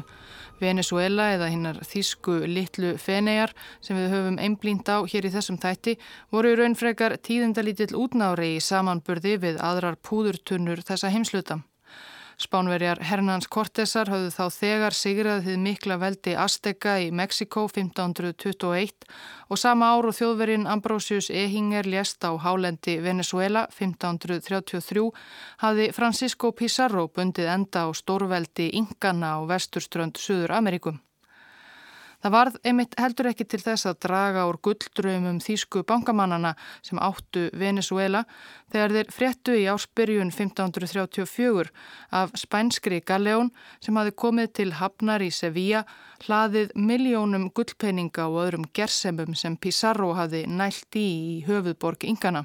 Venezuela 0.62 1.32
eða 1.34 1.48
hinnar 1.50 1.80
þísku 1.82 2.46
litlu 2.46 2.98
fenejar 3.02 3.56
sem 3.82 3.98
við 3.98 4.14
höfum 4.14 4.38
einblínt 4.38 4.92
á 4.94 5.02
hér 5.10 5.26
í 5.26 5.34
þessum 5.34 5.58
þætti 5.58 5.98
voru 6.30 6.52
í 6.54 6.60
raun 6.60 6.76
frekar 6.76 7.18
tíðindalítill 7.18 7.98
útnári 7.98 8.58
í 8.58 8.62
samanburði 8.62 9.40
við 9.42 9.58
aðrar 9.58 9.98
púðurtunnur 9.98 10.84
þessa 10.86 11.10
heimsluta. 11.10 11.64
Spánverjar 12.40 13.02
Hernans 13.04 13.50
Cortesar 13.52 14.08
höfðu 14.08 14.30
þá 14.32 14.46
þegar 14.56 14.96
sigrað 14.96 15.42
þið 15.44 15.58
mikla 15.60 15.98
veldi 16.00 16.36
Azteca 16.40 16.94
í 17.04 17.10
Mexiko 17.12 17.66
1521 17.68 19.10
og 19.52 19.60
sama 19.60 19.90
ár 19.92 20.08
og 20.08 20.16
þjóðverjin 20.16 20.64
Ambrosius 20.72 21.28
Ehinger 21.36 21.90
lést 21.92 22.24
á 22.24 22.32
hálendi 22.40 22.96
Venezuela 23.04 23.66
1533 23.76 25.04
hafði 25.66 25.92
Francisco 26.00 26.54
Pizarro 26.56 27.10
bundið 27.12 27.52
enda 27.58 27.84
á 27.84 27.88
stórveldi 27.92 28.72
Ingana 28.72 29.36
á 29.36 29.40
vesturströnd 29.44 30.16
Suður 30.16 30.56
Amerikum. 30.56 31.04
Það 32.20 32.34
varð 32.36 32.56
einmitt 32.68 32.98
heldur 33.00 33.30
ekki 33.30 33.46
til 33.48 33.62
þess 33.64 33.88
að 33.88 34.00
draga 34.04 34.42
úr 34.50 34.58
gulldraumum 34.66 35.38
þýsku 35.40 35.86
bankamannana 35.88 36.52
sem 36.84 37.00
áttu 37.00 37.46
Venezuela 37.56 38.26
þegar 38.74 38.96
þeir 38.98 39.14
fréttu 39.16 39.56
í 39.56 39.64
áspyrjun 39.72 40.34
1534 40.34 41.72
af 42.20 42.36
spænskri 42.36 43.00
Galeón 43.08 43.54
sem 43.80 43.96
hafi 43.96 44.12
komið 44.12 44.52
til 44.60 44.76
Hafnar 44.82 45.24
í 45.24 45.32
Sevilla 45.32 45.86
hlaðið 46.26 46.76
miljónum 46.76 47.48
gullpenninga 47.56 48.28
og 48.28 48.44
öðrum 48.44 48.68
gersemum 48.76 49.32
sem 49.32 49.56
Pizarro 49.56 50.12
hafi 50.20 50.44
nælt 50.44 51.00
í 51.00 51.08
í 51.08 51.36
höfuðborg 51.48 52.04
Ingana. 52.04 52.44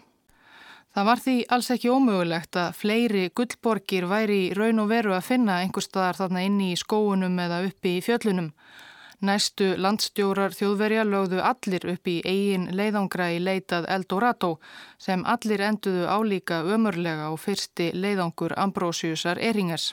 Það 0.95 1.07
var 1.09 1.21
því 1.25 1.33
alls 1.51 1.69
ekki 1.75 1.91
ómögulegt 1.91 2.57
að 2.63 2.77
fleiri 2.79 3.27
gullborgir 3.35 4.05
væri 4.07 4.37
í 4.45 4.51
raun 4.55 4.79
og 4.85 4.93
veru 4.93 5.17
að 5.17 5.27
finna 5.27 5.57
einhver 5.65 5.83
staðar 5.83 6.21
þarna 6.21 6.45
inni 6.47 6.69
í 6.71 6.79
skóunum 6.79 7.35
eða 7.43 7.65
uppi 7.67 7.97
í 7.99 8.03
fjöllunum. 8.07 8.53
Næstu 9.20 9.74
landstjórar 9.79 10.55
þjóðverja 10.57 11.05
lögðu 11.07 11.42
allir 11.42 11.87
upp 11.94 12.09
í 12.11 12.20
eigin 12.24 12.70
leiðangra 12.74 13.31
í 13.37 13.38
leitað 13.38 13.87
Eldorado 13.88 14.57
sem 14.98 15.22
allir 15.24 15.61
enduðu 15.61 16.09
álíka 16.09 16.62
ömurlega 16.64 17.31
og 17.31 17.38
fyrsti 17.40 17.92
leiðangur 17.94 18.57
Ambrósiusar 18.59 19.38
Eringers. 19.38 19.92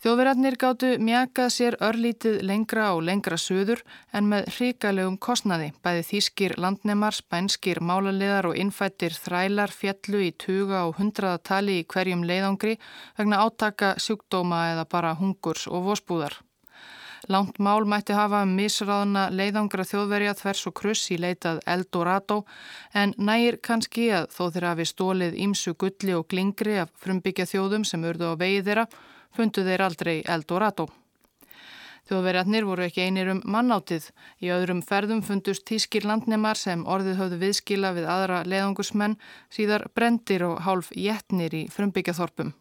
Þjóðverjarnir 0.00 0.54
gáttu 0.56 0.90
mjakað 0.96 1.50
sér 1.52 1.74
örlítið 1.84 2.38
lengra 2.48 2.86
og 2.96 3.02
lengra 3.04 3.36
söður 3.36 3.82
en 4.16 4.30
með 4.32 4.46
hríkalegum 4.54 5.18
kostnaði. 5.20 5.74
Bæði 5.84 6.06
þýskir 6.08 6.54
landnemar, 6.56 7.12
spænskir 7.12 7.82
málaliðar 7.84 8.48
og 8.48 8.56
innfættir 8.56 9.12
þrælar 9.12 9.68
fjallu 9.76 10.24
í 10.24 10.32
tuga 10.32 10.86
og 10.88 10.96
hundraðatali 10.96 11.82
í 11.82 11.84
hverjum 11.84 12.24
leiðangri 12.24 12.78
vegna 13.20 13.44
átaka 13.44 13.98
sjúkdóma 14.00 14.70
eða 14.72 14.88
bara 14.88 15.12
hungurs 15.20 15.68
og 15.68 15.90
vósbúðar. 15.90 16.40
Langt 17.28 17.58
mál 17.58 17.84
mætti 17.84 18.14
hafa 18.16 18.40
um 18.46 18.54
misraðna 18.56 19.26
leiðangra 19.28 19.84
þjóðverja 19.84 20.32
þvers 20.38 20.62
og 20.70 20.74
kruss 20.80 21.10
í 21.12 21.18
leitað 21.20 21.60
Eldorado 21.68 22.38
en 22.96 23.12
nægir 23.18 23.58
kannski 23.60 24.06
að 24.16 24.30
þó 24.32 24.46
þeirra 24.54 24.70
hafi 24.72 24.86
stólið 24.88 25.36
ímsu 25.44 25.74
gulli 25.76 26.16
og 26.16 26.24
glingri 26.32 26.78
af 26.80 26.94
frumbyggja 27.02 27.44
þjóðum 27.50 27.84
sem 27.84 28.06
urðu 28.08 28.32
á 28.32 28.34
vegi 28.40 28.64
þeirra, 28.64 28.86
fundu 29.36 29.66
þeir 29.68 29.84
aldrei 29.84 30.16
Eldorado. 30.24 30.88
Þjóðverjarnir 32.08 32.64
voru 32.66 32.86
ekki 32.88 33.04
einir 33.04 33.28
um 33.34 33.42
mannátið. 33.44 34.08
Í 34.42 34.48
öðrum 34.50 34.80
ferðum 34.82 35.20
fundust 35.22 35.66
tískir 35.68 36.08
landnemar 36.08 36.58
sem 36.58 36.86
orðið 36.88 37.20
höfðu 37.20 37.38
viðskila 37.44 37.92
við 37.94 38.08
aðra 38.10 38.40
leiðangusmenn 38.48 39.18
síðar 39.52 39.86
brendir 39.94 40.48
og 40.48 40.64
hálf 40.64 40.90
jætnir 40.96 41.54
í 41.54 41.66
frumbyggjaþorpum. 41.70 42.54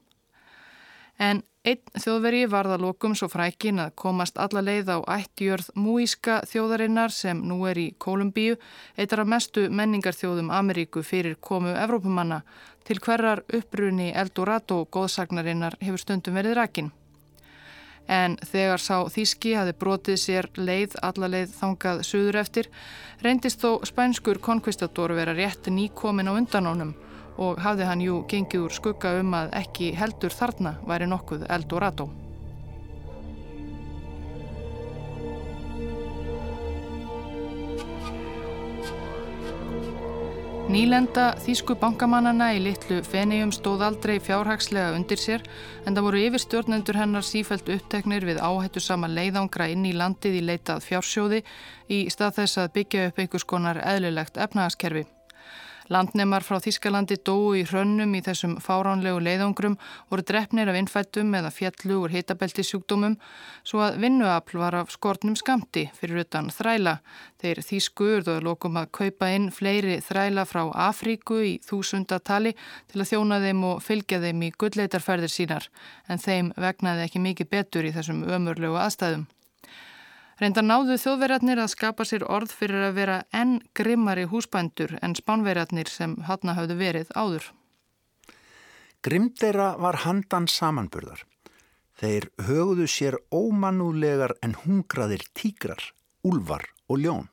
En 1.19 1.41
einn 1.67 1.99
þjóðveri 1.99 2.45
varða 2.47 2.77
lokum 2.79 3.15
svo 3.19 3.27
frækin 3.27 3.81
að 3.83 3.91
komast 3.99 4.37
alla 4.39 4.61
leið 4.63 4.91
á 4.95 4.97
ættjörð 5.19 5.73
múíska 5.75 6.37
þjóðarinnar 6.47 7.11
sem 7.11 7.41
nú 7.43 7.57
er 7.67 7.81
í 7.81 7.89
Kolumbíu, 7.99 8.55
eittar 8.95 9.25
af 9.25 9.27
mestu 9.33 9.65
menningarþjóðum 9.67 10.53
Ameríku 10.55 11.03
fyrir 11.03 11.35
komu 11.35 11.73
Evrópumanna 11.75 12.39
til 12.87 13.01
hverjar 13.03 13.43
upprunni 13.57 14.13
Eldorado 14.15 14.85
góðsagnarinnar 14.87 15.75
hefur 15.83 15.99
stundum 15.99 16.39
verið 16.39 16.55
rækin. 16.61 16.89
En 18.07 18.39
þegar 18.39 18.81
sá 18.81 19.03
Þíski 19.11 19.51
hafi 19.59 19.75
brotið 19.77 20.17
sér 20.17 20.47
leið, 20.57 20.95
alla 21.03 21.27
leið 21.29 21.51
þangað 21.59 22.01
suður 22.07 22.39
eftir, 22.41 22.71
reyndist 23.21 23.59
þó 23.61 23.83
spænskur 23.85 24.39
konkvistador 24.41 25.13
vera 25.19 25.35
rétt 25.35 25.67
nýkomin 25.67 26.31
á 26.31 26.33
undanónum 26.39 26.95
og 27.39 27.59
hafði 27.63 27.87
hann 27.87 28.03
jú 28.03 28.21
gengið 28.29 28.65
úr 28.67 28.75
skugga 28.75 29.17
um 29.21 29.35
að 29.37 29.53
ekki 29.63 29.93
heldur 29.95 30.35
þarna 30.35 30.77
væri 30.87 31.07
nokkuð 31.07 31.47
Eldorado. 31.49 32.09
Nýlenda 40.69 41.31
þýsku 41.41 41.73
bankamannana 41.81 42.51
í 42.53 42.59
litlu 42.61 42.99
fennium 43.01 43.49
stóð 43.49 43.81
aldrei 43.87 44.19
fjárhagslega 44.21 44.91
undir 44.93 45.17
sér 45.17 45.41
en 45.89 45.97
það 45.97 46.05
voru 46.05 46.21
yfirstjórnendur 46.27 46.99
hennar 47.01 47.25
sífælt 47.25 47.73
uppteknir 47.73 48.29
við 48.29 48.37
áhættu 48.37 48.83
sama 48.85 49.09
leiðangra 49.09 49.71
inn 49.73 49.89
í 49.89 49.97
landið 49.97 50.37
í 50.43 50.45
leitað 50.45 50.85
fjársjóði 50.85 51.41
í 51.89 52.03
stað 52.13 52.43
þess 52.43 52.61
að 52.61 52.73
byggja 52.77 53.07
upp 53.09 53.23
einhvers 53.23 53.49
konar 53.49 53.81
eðlilegt 53.81 54.37
efnagaskerfi. 54.37 55.07
Landnemar 55.89 56.43
frá 56.45 56.59
Þískalandi 56.61 57.15
dóu 57.25 57.55
í 57.57 57.63
hrönnum 57.65 58.11
í 58.13 58.19
þessum 58.21 58.51
fáránlegu 58.61 59.23
leiðangrum 59.25 59.77
voru 60.11 60.25
drefnir 60.29 60.69
af 60.69 60.77
innfættum 60.77 61.31
eða 61.39 61.49
fjallu 61.49 61.97
úr 62.03 62.13
hitabelti 62.13 62.61
sjúkdómum 62.67 63.15
svo 63.65 63.81
að 63.81 63.97
vinnuafl 64.03 64.59
var 64.61 64.77
af 64.77 64.93
skortnum 64.93 65.33
skamti 65.39 65.87
fyrir 65.97 66.21
utan 66.27 66.51
þræla. 66.53 66.99
Þeir 67.41 67.63
þýskuurðu 67.65 68.35
að 68.35 68.45
lokum 68.45 68.77
að 68.77 68.91
kaupa 68.99 69.31
inn 69.33 69.49
fleiri 69.49 69.97
þræla 70.05 70.45
frá 70.45 70.61
Afríku 70.89 71.41
í 71.41 71.55
þúsundatali 71.65 72.53
til 72.91 73.01
að 73.01 73.09
þjóna 73.15 73.41
þeim 73.47 73.65
og 73.71 73.81
fylgja 73.81 74.21
þeim 74.21 74.45
í 74.45 74.53
gullleitarferðir 74.61 75.33
sínar 75.33 75.71
en 76.05 76.21
þeim 76.21 76.53
vegnaði 76.53 77.09
ekki 77.09 77.25
mikið 77.25 77.53
betur 77.57 77.89
í 77.89 77.95
þessum 77.97 78.23
ömurlegu 78.29 78.77
aðstæðum. 78.77 79.25
Reynda 80.39 80.61
náðu 80.63 80.95
þjóðverjarnir 80.95 81.59
að 81.59 81.71
skapa 81.73 82.05
sér 82.07 82.23
orð 82.31 82.53
fyrir 82.55 82.85
að 82.87 82.93
vera 82.95 83.15
enn 83.35 83.57
grimmari 83.75 84.23
húsbændur 84.31 84.93
en 85.03 85.15
spánverjarnir 85.17 85.91
sem 85.91 86.13
hátna 86.29 86.55
hafðu 86.55 86.77
verið 86.79 87.09
áður. 87.11 87.49
Grimdeira 89.03 89.73
var 89.79 89.99
handan 90.05 90.47
samanburðar. 90.47 91.25
Þeir 91.99 92.29
höguðu 92.47 92.87
sér 92.87 93.17
ómanúlegar 93.35 94.37
en 94.39 94.55
hungraðir 94.63 95.25
tígrar, 95.35 95.83
úlvar 96.23 96.63
og 96.87 97.03
ljón. 97.03 97.27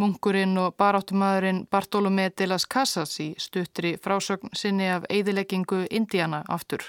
Munkurinn 0.00 0.56
og 0.56 0.72
baráttumadurinn 0.80 1.66
Bartolomé 1.68 2.30
de 2.32 2.46
las 2.48 2.64
Casas 2.64 3.18
í 3.20 3.34
stuttri 3.36 3.98
frásögn 4.00 4.56
sinni 4.56 4.88
af 4.88 5.04
eidileggingu 5.12 5.84
Indiana 5.90 6.40
aftur. 6.48 6.80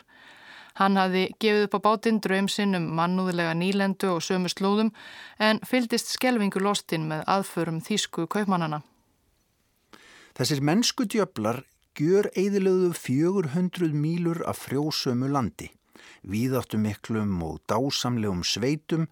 Hann 0.79 0.97
hafði 0.97 1.27
gefið 1.41 1.67
upp 1.67 1.75
á 1.77 1.85
bátinn 1.85 2.21
draum 2.23 2.47
sinn 2.49 2.73
um 2.77 2.87
mannúðlega 2.97 3.53
nýlendu 3.57 4.09
og 4.15 4.23
sömu 4.25 4.49
slóðum 4.49 4.89
en 5.37 5.61
fyldist 5.69 6.09
skelvingu 6.15 6.63
lostinn 6.63 7.05
með 7.11 7.21
aðförum 7.29 7.77
þýsku 7.85 8.25
kaupmannana. 8.25 8.81
Þessir 10.33 10.63
mennsku 10.65 11.05
djöflar 11.05 11.61
gjör 11.93 12.31
eðilöðu 12.33 12.89
400 12.97 13.93
mílur 13.93 14.41
af 14.49 14.63
frjósömu 14.65 15.29
landi, 15.29 15.69
víðáttu 16.25 16.79
miklum 16.81 17.37
og 17.45 17.61
dásamlegum 17.69 18.41
sveitum, 18.41 19.05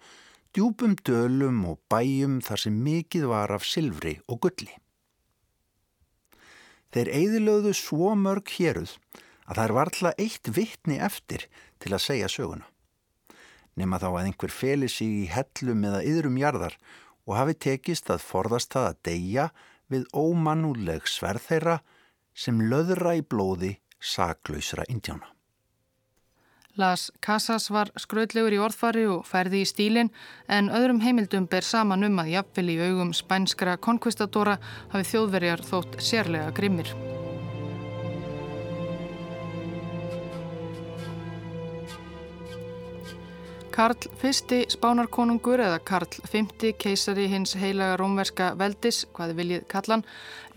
djúpum 0.58 0.96
dölum 1.06 1.62
og 1.70 1.78
bæjum 1.94 2.40
þar 2.42 2.66
sem 2.66 2.80
mikið 2.84 3.30
var 3.30 3.54
af 3.54 3.68
silfri 3.70 4.18
og 4.26 4.42
gulli. 4.48 4.74
Þeir 6.92 7.14
eðilöðu 7.22 7.78
svo 7.78 8.16
mörg 8.18 8.50
héruð 8.58 8.98
að 9.52 9.58
það 9.58 9.66
er 9.66 9.76
varðla 9.76 10.12
eitt 10.24 10.52
vittni 10.56 10.98
eftir 11.04 11.48
til 11.84 11.92
að 11.92 12.06
segja 12.06 12.30
söguna. 12.32 12.68
Nefna 13.76 14.00
þá 14.00 14.08
að 14.12 14.24
einhver 14.24 14.54
feli 14.56 14.88
sig 14.92 15.12
í 15.24 15.28
hellum 15.32 15.84
eða 15.88 16.04
yðrum 16.08 16.40
jarðar 16.40 16.78
og 17.28 17.36
hafi 17.38 17.58
tekist 17.68 18.10
að 18.12 18.24
forðast 18.24 18.72
það 18.76 18.88
að 18.90 19.02
deyja 19.08 19.50
við 19.92 20.08
ómanúleg 20.16 21.08
sverðeira 21.08 21.82
sem 22.34 22.64
löðra 22.72 23.18
í 23.20 23.24
blóði 23.28 23.76
saklausra 24.00 24.88
indjána. 24.90 25.28
Las 26.80 27.10
Casas 27.20 27.68
var 27.68 27.92
skraudlegur 28.00 28.56
í 28.56 28.60
orðfari 28.64 29.04
og 29.12 29.26
ferði 29.28 29.66
í 29.66 29.68
stílin 29.68 30.12
en 30.48 30.72
öðrum 30.72 31.02
heimildum 31.04 31.50
ber 31.52 31.68
saman 31.68 32.08
um 32.08 32.22
að 32.24 32.32
jafnvel 32.38 32.70
í 32.72 32.78
augum 32.80 33.12
spænskra 33.16 33.76
konkvistadóra 33.76 34.56
hafi 34.94 35.10
þjóðverjar 35.12 35.66
þótt 35.68 36.00
sérlega 36.00 36.56
grimmir. 36.56 36.96
Karl 43.72 43.96
I 44.24 44.66
spánarkonungur 44.68 45.62
eða 45.64 45.78
Karl 45.80 46.18
V 46.28 46.72
keisari 46.76 47.30
hins 47.32 47.54
heilaga 47.56 47.96
rómverska 48.02 48.50
veldis, 48.60 49.06
hvaði 49.16 49.36
viljið 49.38 49.62
kallan, 49.72 50.04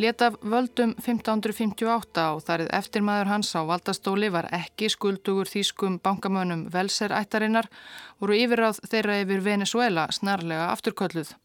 leta 0.02 0.32
af 0.32 0.38
völdum 0.42 0.96
1558 0.98 2.24
og 2.34 2.42
þarið 2.48 2.72
eftirmaður 2.74 3.30
hans 3.30 3.52
á 3.54 3.62
valdastóli 3.68 4.32
var 4.34 4.48
ekki 4.50 4.90
skuldugur 4.90 5.46
þýskum 5.46 6.00
bankamönum 6.02 6.66
velserættarinnar 6.74 7.70
voru 8.18 8.34
yfiráð 8.34 8.82
þeirra 8.90 9.20
yfir 9.22 9.46
Venezuela 9.46 10.08
snarlega 10.10 10.72
afturkölluð. 10.74 11.36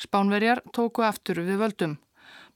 Spánverjar 0.00 0.64
tóku 0.72 1.04
aftur 1.04 1.44
við 1.44 1.60
völdum. 1.66 1.98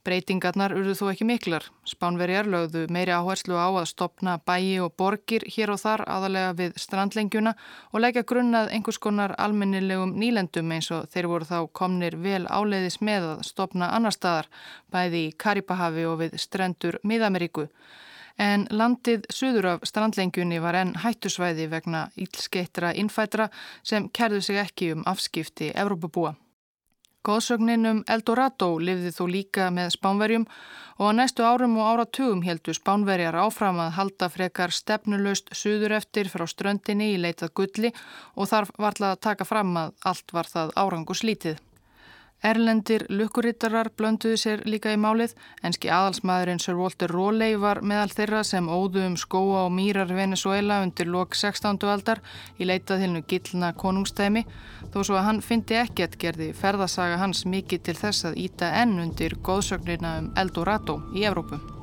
Breytingarnar 0.09 0.73
urðu 0.73 0.95
þó 0.97 1.11
ekki 1.11 1.27
miklar. 1.29 1.67
Spánverjar 1.85 2.47
lögðu 2.49 2.87
meiri 2.95 3.13
áherslu 3.13 3.59
á 3.61 3.69
að 3.69 3.91
stopna 3.91 4.39
bæi 4.41 4.79
og 4.81 4.95
borgir 4.97 5.45
hér 5.53 5.75
og 5.75 5.83
þar 5.83 6.07
aðalega 6.09 6.55
við 6.57 6.79
strandlengjuna 6.81 7.53
og 7.93 8.01
leggja 8.01 8.25
grunnað 8.31 8.73
einhvers 8.73 9.01
konar 9.05 9.35
almennilegum 9.37 10.15
nýlendum 10.17 10.73
eins 10.73 10.89
og 10.97 11.11
þeir 11.13 11.29
voru 11.29 11.51
þá 11.51 11.59
komnir 11.77 12.17
vel 12.25 12.47
áleiðis 12.49 13.03
með 13.05 13.29
að 13.35 13.45
stopna 13.51 13.91
annar 13.93 14.17
staðar, 14.17 14.49
bæði 14.89 15.27
í 15.27 15.37
Karipahafi 15.45 16.09
og 16.09 16.19
við 16.23 16.41
strendur 16.41 17.01
Miðameríku. 17.05 17.69
En 18.41 18.65
landið 18.73 19.29
suður 19.35 19.75
af 19.75 19.89
strandlengjunni 19.93 20.65
var 20.65 20.81
enn 20.81 20.97
hættusvæði 21.05 21.69
vegna 21.69 22.07
ílskeittra 22.17 22.97
innfætra 22.97 23.51
sem 23.83 24.09
kerðu 24.09 24.41
sig 24.41 24.65
ekki 24.65 24.95
um 24.97 25.05
afskipti 25.11 25.75
Evrópabúa. 25.75 26.39
Góðsögnin 27.27 27.87
um 27.91 28.03
Eldorado 28.07 28.69
lifði 28.79 29.11
þó 29.17 29.25
líka 29.29 29.69
með 29.75 29.91
spánverjum 29.97 30.45
og 30.99 31.11
á 31.11 31.17
næstu 31.19 31.45
árum 31.47 31.77
og 31.79 31.89
áratugum 31.93 32.45
heldu 32.47 32.75
spánverjar 32.77 33.39
áfram 33.43 33.81
að 33.83 33.95
halda 33.99 34.31
frekar 34.33 34.75
stefnulöst 34.75 35.51
suður 35.55 35.97
eftir 35.99 36.31
frá 36.33 36.47
ströndinni 36.47 37.13
í 37.15 37.23
leitað 37.23 37.55
gulli 37.61 37.93
og 38.35 38.51
þarf 38.51 38.75
varlega 38.79 39.17
að 39.17 39.25
taka 39.31 39.49
fram 39.49 39.77
að 39.83 39.97
allt 40.13 40.37
var 40.39 40.51
það 40.51 40.77
árangu 40.85 41.19
slítið. 41.19 41.59
Erlendir 42.39 43.03
lukkurittarar 43.11 43.89
blönduðu 43.99 44.37
sér 44.39 44.61
líka 44.71 44.93
í 44.95 44.99
málið, 45.01 45.33
enski 45.67 45.91
aðalsmaðurinn 45.91 46.61
Sir 46.63 46.77
Walter 46.79 47.11
Raleigh 47.11 47.59
var 47.59 47.81
meðal 47.83 48.13
þeirra 48.15 48.43
sem 48.47 48.69
óðu 48.71 49.03
um 49.09 49.17
skóa 49.19 49.65
og 49.67 49.73
mýrar 49.75 50.13
Venezuela 50.15 50.79
undir 50.85 51.11
lok 51.11 51.35
16. 51.35 51.83
aldar 51.91 52.23
í 52.59 52.69
leitað 52.69 53.03
hilnu 53.03 53.25
gillna 53.27 53.73
konungstæmi, 53.75 54.45
þó 54.93 55.01
svo 55.03 55.19
að 55.19 55.27
hann 55.31 55.43
fyndi 55.43 55.81
ekkert 55.81 56.15
gerði 56.23 56.53
ferðasaga 56.55 57.19
hans 57.19 57.43
mikið 57.43 57.83
til 57.89 57.97
þess 58.05 58.31
að 58.31 58.39
íta 58.45 58.71
enn 58.85 59.01
undir 59.03 59.35
góðsögnina 59.43 60.15
um 60.23 60.31
Eldorado 60.39 61.01
í 61.19 61.27
Evrópu. 61.27 61.78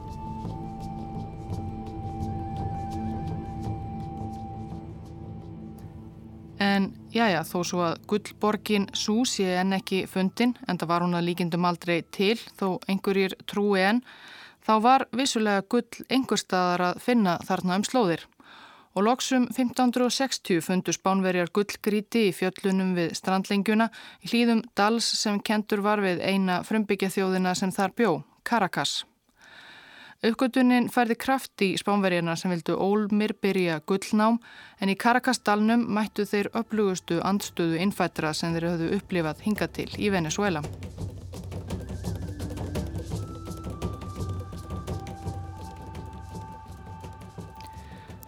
En 6.60 6.88
jájá, 7.12 7.41
þó 7.44 7.58
svo 7.68 7.82
að 7.84 7.98
gullborgin 8.08 8.86
Sú 8.96 9.26
sé 9.28 9.58
enn 9.60 9.76
ekki 9.76 10.06
fundin, 10.08 10.54
en 10.68 10.78
það 10.80 10.91
var 10.91 11.04
hún 11.04 11.18
að 11.18 11.28
líkindum 11.28 11.65
aldrei 11.68 12.02
til, 12.15 12.38
þó 12.56 12.80
einhverjir 12.88 13.36
trúi 13.46 13.82
enn, 13.84 14.00
þá 14.63 14.74
var 14.82 15.08
vissulega 15.12 15.65
gull 15.68 16.06
einhver 16.10 16.39
staðar 16.39 16.86
að 16.91 17.02
finna 17.04 17.36
þarna 17.44 17.82
um 17.82 17.84
slóðir. 17.84 18.24
Og 18.96 19.04
loksum 19.04 19.50
1560 19.52 20.62
fundu 20.63 20.94
spánverjar 20.96 21.52
gullgríti 21.52 22.30
í 22.30 22.36
fjöllunum 22.36 22.94
við 22.96 23.18
strandlengjuna 23.20 23.89
í 24.24 24.32
hlýðum 24.32 24.63
Dals 24.80 25.10
sem 25.20 25.41
kentur 25.44 25.84
var 25.84 26.00
við 26.00 26.24
eina 26.24 26.62
frumbyggja 26.63 27.12
þjóðina 27.12 27.52
sem 27.60 27.76
þar 27.76 27.91
bjó, 28.00 28.13
Caracas. 28.48 29.02
Uppgötunin 30.25 30.88
færði 30.89 31.15
krafti 31.21 31.67
í 31.75 31.77
spánverjana 31.77 32.33
sem 32.39 32.49
vildu 32.49 32.73
ólmir 32.81 33.35
byrja 33.45 33.75
gullnám 33.85 34.39
en 34.81 34.89
í 34.89 34.95
Karakastalnum 34.97 35.83
mættu 35.93 36.25
þeir 36.25 36.49
upplugustu 36.57 37.19
andstöðu 37.21 37.77
innfættra 37.83 38.31
sem 38.33 38.55
þeir 38.55 38.65
höfðu 38.71 38.88
upplifað 38.97 39.43
hinga 39.45 39.67
til 39.75 39.85
í 40.01 40.09
Venezuela. 40.09 40.63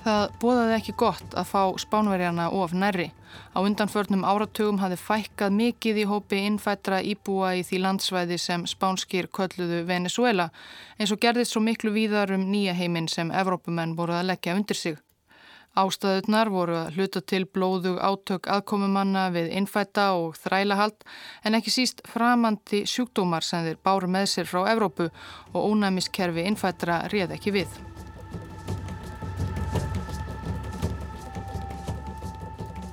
Það 0.06 0.38
bóðaði 0.44 0.78
ekki 0.78 0.98
gott 1.02 1.34
að 1.34 1.50
fá 1.50 1.62
spánverjana 1.82 2.52
of 2.54 2.78
nærri. 2.78 3.10
Á 3.56 3.60
undanförnum 3.62 4.26
áratugum 4.28 4.82
hafði 4.82 5.00
fækkað 5.02 5.58
mikið 5.58 6.02
í 6.04 6.06
hópi 6.10 6.44
innfættra 6.50 7.02
íbúa 7.02 7.56
í 7.60 7.66
því 7.68 7.82
landsvæði 7.86 8.38
sem 8.42 8.68
spánskir 8.70 9.32
kölluðu 9.34 9.84
Venezuela 9.90 10.52
eins 10.98 11.14
og 11.14 11.22
gerðist 11.24 11.56
svo 11.56 11.64
miklu 11.66 11.96
víðar 11.96 12.36
um 12.36 12.48
nýja 12.52 12.78
heiminn 12.78 13.10
sem 13.12 13.32
Evrópumenn 13.32 13.98
voru 13.98 14.18
að 14.18 14.32
leggja 14.32 14.56
undir 14.58 14.80
sig. 14.80 14.98
Ástæðunar 15.78 16.50
voru 16.50 16.74
að 16.80 16.96
hluta 16.98 17.22
til 17.22 17.44
blóðug 17.46 18.00
átök 18.02 18.48
aðkomumanna 18.50 19.28
við 19.36 19.52
innfætta 19.60 20.08
og 20.18 20.40
þrælahald 20.42 21.06
en 21.46 21.60
ekki 21.60 21.74
síst 21.76 22.02
framandi 22.10 22.82
sjúkdómar 22.90 23.46
sem 23.46 23.68
þeir 23.68 23.78
báru 23.86 24.10
með 24.10 24.32
sér 24.34 24.50
frá 24.50 24.64
Evrópu 24.72 25.12
og 25.54 25.70
ónæmiskerfi 25.70 26.50
innfættra 26.50 27.04
réð 27.14 27.38
ekki 27.38 27.54
við. 27.60 27.80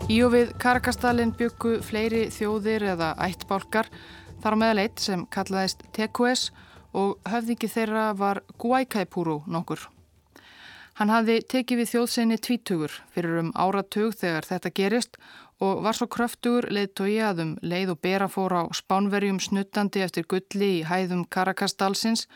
Í 0.05 0.19
og 0.21 0.35
við 0.35 0.51
Karakastalin 0.61 1.31
byggu 1.33 1.79
fleiri 1.81 2.27
þjóðir 2.29 2.83
eða 2.93 3.15
ættbálkar 3.25 3.87
þar 4.43 4.53
á 4.53 4.61
meðal 4.61 4.83
eitt 4.83 5.01
sem 5.01 5.23
kallaðist 5.33 5.81
Tekues 5.97 6.51
og 6.93 7.15
höfðingi 7.25 7.71
þeirra 7.73 8.11
var 8.19 8.43
Guaycaipuru 8.61 9.39
nokkur. 9.49 9.87
Hann 11.01 11.11
hafði 11.11 11.39
tekið 11.49 11.81
við 11.81 11.89
þjóðseinni 11.91 12.37
tvítugur 12.37 12.93
fyrir 13.15 13.39
um 13.41 13.49
áratug 13.57 14.13
þegar 14.15 14.45
þetta 14.51 14.73
gerist 14.77 15.17
og 15.65 15.81
var 15.87 15.97
svo 15.97 16.11
kröftugur 16.13 16.69
leiðtói 16.69 17.17
aðum 17.25 17.55
leið 17.65 17.95
og 17.95 18.03
bera 18.05 18.29
fór 18.29 18.55
á 18.61 18.63
spánverjum 18.77 19.41
snuttandi 19.41 20.03
eftir 20.05 20.29
gulli 20.29 20.69
í 20.83 20.83
hæðum 20.85 21.25
Karakastalsins 21.33 22.27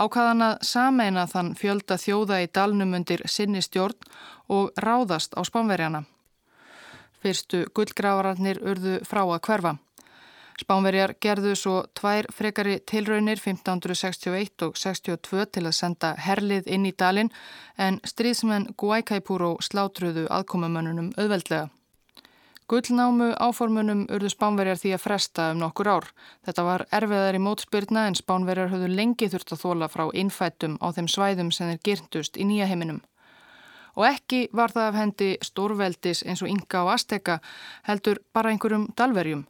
ákvaðan 0.00 0.46
að 0.48 0.64
sameina 0.64 1.26
þann 1.28 1.52
fjölda 1.60 2.00
þjóða 2.00 2.40
í 2.46 2.48
dalnum 2.48 2.96
undir 2.96 3.26
sinni 3.28 3.60
stjórn 3.60 4.08
og 4.48 4.72
ráðast 4.80 5.36
á 5.36 5.44
spánverjana. 5.44 6.06
Fyrstu 7.20 7.66
gullgravararnir 7.76 8.62
urðu 8.64 8.98
frá 9.04 9.22
að 9.26 9.40
hverfa. 9.46 9.76
Spánverjar 10.60 11.14
gerðu 11.24 11.54
svo 11.56 11.74
tvær 11.96 12.26
frekari 12.36 12.78
tilraunir 12.84 13.40
1561 13.40 14.66
og 14.66 14.76
62 14.76 15.46
til 15.54 15.64
að 15.64 15.76
senda 15.76 16.14
herlið 16.20 16.68
inn 16.68 16.84
í 16.88 16.92
dalin 16.92 17.32
en 17.80 18.00
stríðsmenn 18.04 18.74
Guaycaipuro 18.76 19.54
slátruðu 19.64 20.26
aðkomumönnunum 20.28 21.14
auðveldlega. 21.16 21.70
Gullnámu 22.70 23.32
áformunum 23.42 24.04
urðu 24.14 24.28
spánverjar 24.30 24.78
því 24.78 24.92
að 24.94 25.02
fresta 25.02 25.48
um 25.50 25.58
nokkur 25.58 25.88
ár. 25.90 26.04
Þetta 26.46 26.66
var 26.68 26.84
erfiðar 26.94 27.38
í 27.38 27.40
mótspyrna 27.42 28.04
en 28.06 28.18
spánverjar 28.18 28.70
höfðu 28.70 28.90
lengi 28.92 29.30
þurft 29.32 29.56
að 29.56 29.62
þóla 29.64 29.88
frá 29.90 30.04
innfættum 30.14 30.76
á 30.78 30.86
þeim 30.94 31.08
svæðum 31.10 31.50
sem 31.50 31.72
þeir 31.72 31.80
gyrntust 31.88 32.38
í 32.38 32.46
nýja 32.46 32.68
heiminum. 32.70 33.00
Og 33.96 34.06
ekki 34.08 34.48
var 34.52 34.74
það 34.74 34.88
af 34.88 34.98
hendi 35.00 35.30
stórveldis 35.44 36.24
eins 36.26 36.42
og 36.42 36.50
Inga 36.52 36.84
og 36.84 36.92
Azteka 36.94 37.40
heldur 37.88 38.22
bara 38.32 38.52
einhverjum 38.52 38.90
dalverjum. 38.98 39.46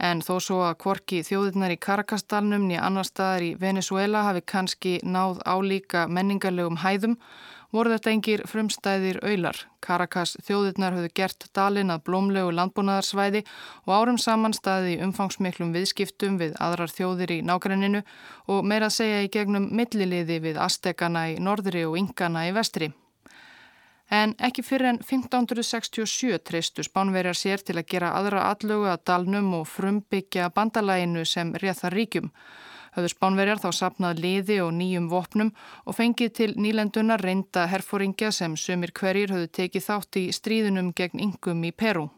En 0.00 0.22
þó 0.24 0.38
svo 0.40 0.62
að 0.64 0.78
kvorki 0.80 1.20
þjóðirnar 1.28 1.74
í 1.74 1.80
Karakastalnum 1.80 2.62
nýja 2.68 2.86
annar 2.86 3.04
staðar 3.04 3.44
í 3.44 3.54
Venezuela 3.60 4.22
hafi 4.24 4.40
kannski 4.48 4.94
náð 5.04 5.42
álíka 5.44 6.06
menningarlegum 6.08 6.80
hæðum 6.80 7.18
voru 7.70 7.92
þetta 7.92 8.12
engir 8.14 8.42
frumstæðir 8.50 9.20
aular. 9.22 9.58
Karakas 9.84 10.34
þjóðirnar 10.46 10.96
höfðu 10.96 11.10
gert 11.20 11.46
dalin 11.56 11.92
að 11.92 12.02
blómlegu 12.08 12.54
landbúnaðarsvæði 12.56 13.44
og 13.86 13.92
árum 13.94 14.18
saman 14.18 14.56
staði 14.56 14.96
umfangsmiklum 15.04 15.74
viðskiptum 15.76 16.40
við 16.40 16.56
aðrar 16.64 16.90
þjóðir 16.90 17.36
í 17.36 17.40
nákrenninu 17.46 18.02
og 18.48 18.64
meira 18.64 18.90
að 18.90 18.96
segja 18.98 19.22
í 19.26 19.30
gegnum 19.36 19.68
milliliði 19.76 20.40
við 20.48 20.64
Aztekana 20.64 21.28
í 21.34 21.38
norðri 21.38 21.86
og 21.86 22.00
Ingana 22.00 22.48
í 22.48 22.56
vestri. 22.56 22.90
En 24.10 24.34
ekki 24.42 24.62
fyrir 24.66 24.88
en 24.90 24.98
1567 24.98 26.40
treystu 26.42 26.82
spánverjar 26.82 27.36
sér 27.38 27.62
til 27.62 27.76
að 27.78 27.86
gera 27.92 28.10
aðra 28.18 28.48
allögu 28.50 28.88
að 28.90 29.04
dalnum 29.06 29.52
og 29.60 29.68
frumbyggja 29.70 30.48
bandalæginu 30.56 31.22
sem 31.24 31.54
réþar 31.62 31.94
ríkjum 31.94 32.32
höfðu 32.96 33.12
spánverjar 33.12 33.62
þá 33.62 33.70
sapnað 33.76 34.22
liði 34.24 34.58
og 34.64 34.72
nýjum 34.74 35.08
vopnum 35.12 35.52
og 35.86 35.96
fengið 35.96 36.32
til 36.40 36.50
nýlenduna 36.58 37.18
reynda 37.20 37.68
herfóringja 37.70 38.32
sem 38.34 38.56
sömur 38.58 38.90
hverjir 39.00 39.34
höfðu 39.34 39.50
tekið 39.60 39.86
þátt 39.86 40.20
í 40.20 40.24
stríðunum 40.34 40.92
gegn 40.98 41.22
yngum 41.28 41.64
í 41.64 41.70
Peru. 41.70 42.08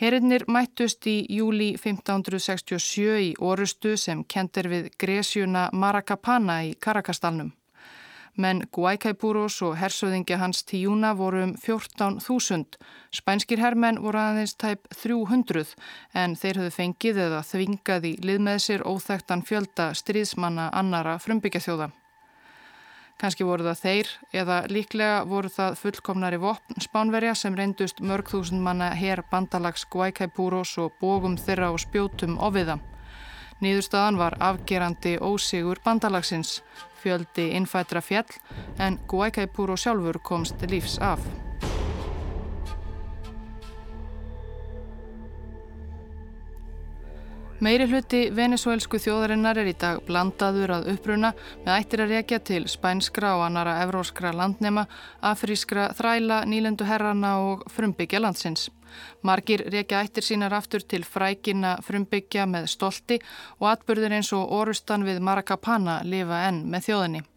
Herinnir 0.00 0.46
mættust 0.48 1.06
í 1.06 1.18
júli 1.28 1.74
1567 1.76 3.18
í 3.28 3.32
orustu 3.38 3.98
sem 4.00 4.24
kentir 4.24 4.72
við 4.72 4.88
Gresjuna 4.98 5.68
Maracapana 5.72 6.62
í 6.64 6.72
Karakastalnum 6.80 7.52
menn 8.36 8.62
Guaycaipuros 8.72 9.58
og 9.66 9.76
hersöðingja 9.80 10.38
hans 10.40 10.62
tíuna 10.64 11.12
voru 11.16 11.42
um 11.44 11.54
14.000. 11.60 12.78
Spænskir 13.12 13.60
herrmenn 13.60 14.00
voru 14.02 14.18
aðeins 14.18 14.54
tæp 14.56 14.88
300 14.96 15.74
en 16.14 16.36
þeir 16.36 16.62
höfðu 16.62 16.76
fengið 16.76 17.24
eða 17.26 17.42
þvingað 17.44 18.06
í 18.08 18.12
lið 18.24 18.44
með 18.48 18.62
sér 18.66 18.86
óþægtan 18.88 19.44
fjölda 19.44 19.92
stríðsmanna 19.98 20.70
annara 20.72 21.18
frumbyggjathjóða. 21.20 21.92
Kanski 23.20 23.44
voru 23.46 23.62
það 23.68 23.82
þeir 23.82 24.08
eða 24.34 24.54
líklega 24.72 25.18
voru 25.30 25.50
það 25.52 25.76
fullkomnari 25.78 26.40
vopn 26.42 26.80
spánverja 26.82 27.36
sem 27.38 27.54
reyndust 27.54 28.00
mörg 28.02 28.32
þúsund 28.32 28.64
manna 28.64 28.88
herr 28.98 29.22
bandalags 29.30 29.84
Guaycaipuros 29.92 30.74
og 30.82 30.96
bógum 30.98 31.36
þeirra 31.38 31.70
og 31.70 31.78
spjótum 31.84 32.40
ofiða. 32.42 32.80
Nýðurstaðan 33.62 34.16
var 34.18 34.34
afgerandi 34.42 35.12
ósigur 35.22 35.78
bandalagsins 35.84 36.56
fjöldi 37.02 37.52
innfættra 37.54 38.02
fjall 38.02 38.34
en 38.82 38.98
Guaycaipuro 39.06 39.76
sjálfur 39.78 40.18
komst 40.26 40.66
lífs 40.70 40.98
af. 40.98 41.22
Meiri 47.62 47.84
hluti 47.86 48.24
venezuelsku 48.34 48.98
þjóðarinnar 48.98 49.60
er 49.62 49.68
í 49.70 49.74
dag 49.78 50.00
blandaður 50.02 50.72
að 50.74 50.88
uppruna 50.96 51.28
með 51.62 51.76
ættir 51.76 52.02
að 52.02 52.14
rekja 52.16 52.40
til 52.42 52.64
spænskra 52.66 53.36
og 53.36 53.44
annara 53.46 53.76
evróskra 53.84 54.32
landnema, 54.34 54.88
afrískra 55.30 55.84
þræla, 55.94 56.40
nýlendu 56.50 56.88
herrana 56.90 57.36
og 57.44 57.62
frumbyggja 57.70 58.18
landsins. 58.24 58.66
Margir 59.22 59.62
rekja 59.70 60.02
ættir 60.02 60.26
sínar 60.26 60.58
aftur 60.58 60.82
til 60.82 61.06
frækina 61.06 61.76
frumbyggja 61.86 62.50
með 62.50 62.66
stolti 62.74 63.22
og 63.60 63.70
atbyrðir 63.76 64.18
eins 64.18 64.34
og 64.34 64.50
orustan 64.58 65.06
við 65.06 65.22
Maracapana 65.22 66.00
lifa 66.02 66.48
enn 66.48 66.64
með 66.66 66.90
þjóðinni. 66.90 67.28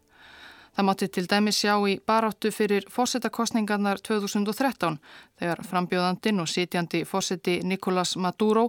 Það 0.75 0.85
mátti 0.89 1.07
til 1.07 1.23
dæmi 1.31 1.51
sjá 1.55 1.73
í 1.87 1.93
baráttu 2.03 2.49
fyrir 2.51 2.83
fósettakostningarnar 2.91 4.01
2013 4.03 4.97
þegar 5.39 5.61
frambjóðandin 5.69 6.43
og 6.43 6.49
sitjandi 6.51 7.05
fósetti 7.07 7.61
Nicolás 7.63 8.17
Maduro 8.19 8.65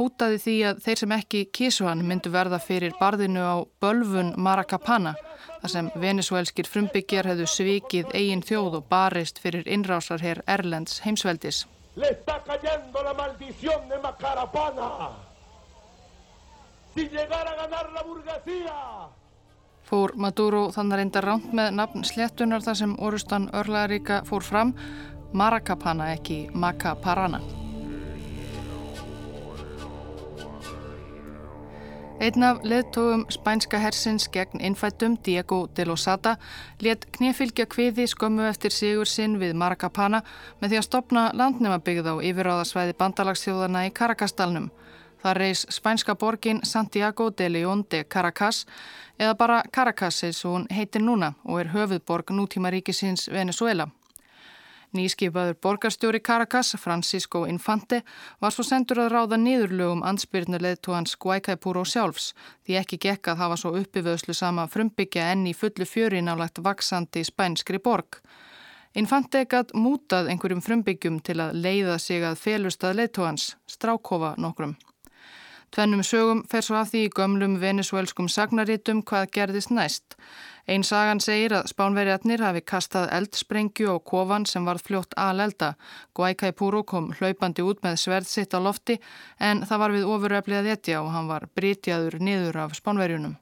hótaði 0.00 0.40
því 0.42 0.56
að 0.70 0.80
þeir 0.86 1.02
sem 1.02 1.14
ekki 1.14 1.44
kísu 1.54 1.86
hann 1.86 2.02
myndu 2.08 2.32
verða 2.34 2.58
fyrir 2.58 2.96
barðinu 2.98 3.46
á 3.46 3.56
bölfun 3.78 4.34
Maracapana 4.34 5.14
þar 5.60 5.74
sem 5.76 5.92
venezuelskir 5.94 6.66
frumbyggjar 6.66 7.30
hefðu 7.30 7.46
svikið 7.54 8.10
eigin 8.18 8.42
þjóð 8.42 8.80
og 8.80 8.90
barist 8.90 9.38
fyrir 9.38 9.70
innrásarherr 9.70 10.42
Erlends 10.50 11.04
heimsveldis. 11.06 11.64
Si 16.94 17.08
llegara 17.10 17.50
a 17.50 17.56
ganar 17.58 17.90
la 17.90 18.02
burguesía. 18.02 19.23
Fór 19.84 20.14
Maduro 20.16 20.68
þannig 20.72 21.00
reyndar 21.00 21.28
ránt 21.28 21.50
með 21.52 21.74
nafn 21.80 22.06
sléttunar 22.08 22.64
þar 22.64 22.78
sem 22.80 22.94
orustan 23.04 23.50
örlaðaríka 23.52 24.22
fór 24.28 24.46
fram 24.46 24.72
Maracapana 25.34 26.12
ekki 26.14 26.46
Macaparana. 26.54 27.42
Einn 32.24 32.44
af 32.46 32.62
leðtógum 32.62 33.24
spænska 33.28 33.76
hersins 33.82 34.28
gegn 34.32 34.62
innfættum, 34.62 35.18
Diego 35.26 35.66
de 35.76 35.84
Losada, 35.84 36.36
let 36.80 37.04
knifilgja 37.12 37.66
kviði 37.66 38.06
skömmu 38.08 38.46
eftir 38.48 38.72
sigur 38.72 39.10
sinn 39.10 39.34
við 39.42 39.52
Maracapana 39.58 40.22
með 40.62 40.70
því 40.70 40.78
að 40.78 40.86
stopna 40.86 41.24
landnemabyggð 41.34 42.08
á 42.08 42.14
yfiráðasvæði 42.30 42.96
bandalagsþjóðana 43.02 43.84
í 43.90 43.92
Karakastalnum. 43.98 44.70
Það 45.24 45.36
reys 45.40 45.66
spænska 45.72 46.14
borgin 46.20 46.58
Santiago 46.68 47.30
de 47.30 47.48
León 47.48 47.86
de 47.90 48.04
Caracas 48.04 48.66
eða 49.18 49.34
bara 49.34 49.62
Caracas 49.72 50.24
eins 50.24 50.44
og 50.44 50.52
hún 50.52 50.66
heitir 50.68 51.00
núna 51.00 51.30
og 51.44 51.60
er 51.62 51.70
höfuðborg 51.72 52.34
nútíma 52.36 52.68
ríkisins 52.68 53.30
Venezuela. 53.32 53.88
Nýskipaður 54.94 55.56
borgarstjóri 55.62 56.20
Caracas, 56.20 56.76
Francisco 56.78 57.46
Infante, 57.46 58.02
var 58.40 58.52
svo 58.52 58.62
sendur 58.68 59.00
að 59.00 59.10
ráða 59.14 59.40
niðurlögum 59.40 60.04
ansbyrnuleið 60.06 60.78
tó 60.84 60.92
hans 60.94 61.16
Guaycaipuro 61.16 61.82
sjálfs, 61.88 62.34
því 62.62 62.78
ekki 62.84 63.00
gekk 63.08 63.32
að 63.32 63.40
hafa 63.42 63.56
svo 63.56 63.74
uppivöðslu 63.80 64.36
sama 64.36 64.68
frumbyggja 64.68 65.32
enn 65.32 65.48
í 65.48 65.56
fullu 65.56 65.88
fjöri 65.88 66.22
nálagt 66.22 66.60
vaksandi 66.62 67.24
spænskri 67.24 67.80
borg. 67.82 68.20
Infante 68.94 69.46
gætt 69.50 69.72
mútað 69.74 70.28
einhverjum 70.30 70.62
frumbyggjum 70.62 71.22
til 71.26 71.40
að 71.42 71.56
leiða 71.64 71.98
sig 71.98 72.22
að 72.22 72.38
felustað 72.38 73.00
leið 73.00 73.14
tó 73.16 73.30
hans, 73.32 73.54
strákofa 73.66 74.36
nokkrum. 74.38 74.76
Tvennum 75.74 76.04
sögum 76.06 76.44
fer 76.46 76.62
svo 76.62 76.76
af 76.78 76.92
því 76.92 77.00
í 77.02 77.10
gömlum 77.10 77.54
venezuelskum 77.58 78.28
sagnarítum 78.30 79.00
hvað 79.10 79.24
gerðist 79.34 79.72
næst. 79.74 80.14
Einn 80.70 80.84
sagan 80.86 81.18
segir 81.18 81.50
að 81.56 81.72
spánverjarnir 81.72 82.44
hafi 82.46 82.60
kastað 82.62 83.08
eldsprengju 83.16 83.90
á 83.90 83.98
kofan 83.98 84.46
sem 84.46 84.62
varð 84.62 84.84
fljótt 84.86 85.16
alelda. 85.18 85.72
Guaycaipuro 86.14 86.84
kom 86.86 87.08
hlaupandi 87.18 87.66
út 87.66 87.82
með 87.82 87.98
sverð 88.04 88.30
sitt 88.30 88.54
á 88.54 88.62
lofti 88.62 89.00
en 89.40 89.64
það 89.66 89.82
var 89.82 89.94
við 89.96 90.12
ofuröflið 90.14 90.68
etja 90.76 91.00
og 91.02 91.10
hann 91.10 91.26
var 91.32 91.48
brytjaður 91.58 92.20
niður 92.22 92.60
af 92.64 92.76
spánverjunum. 92.78 93.34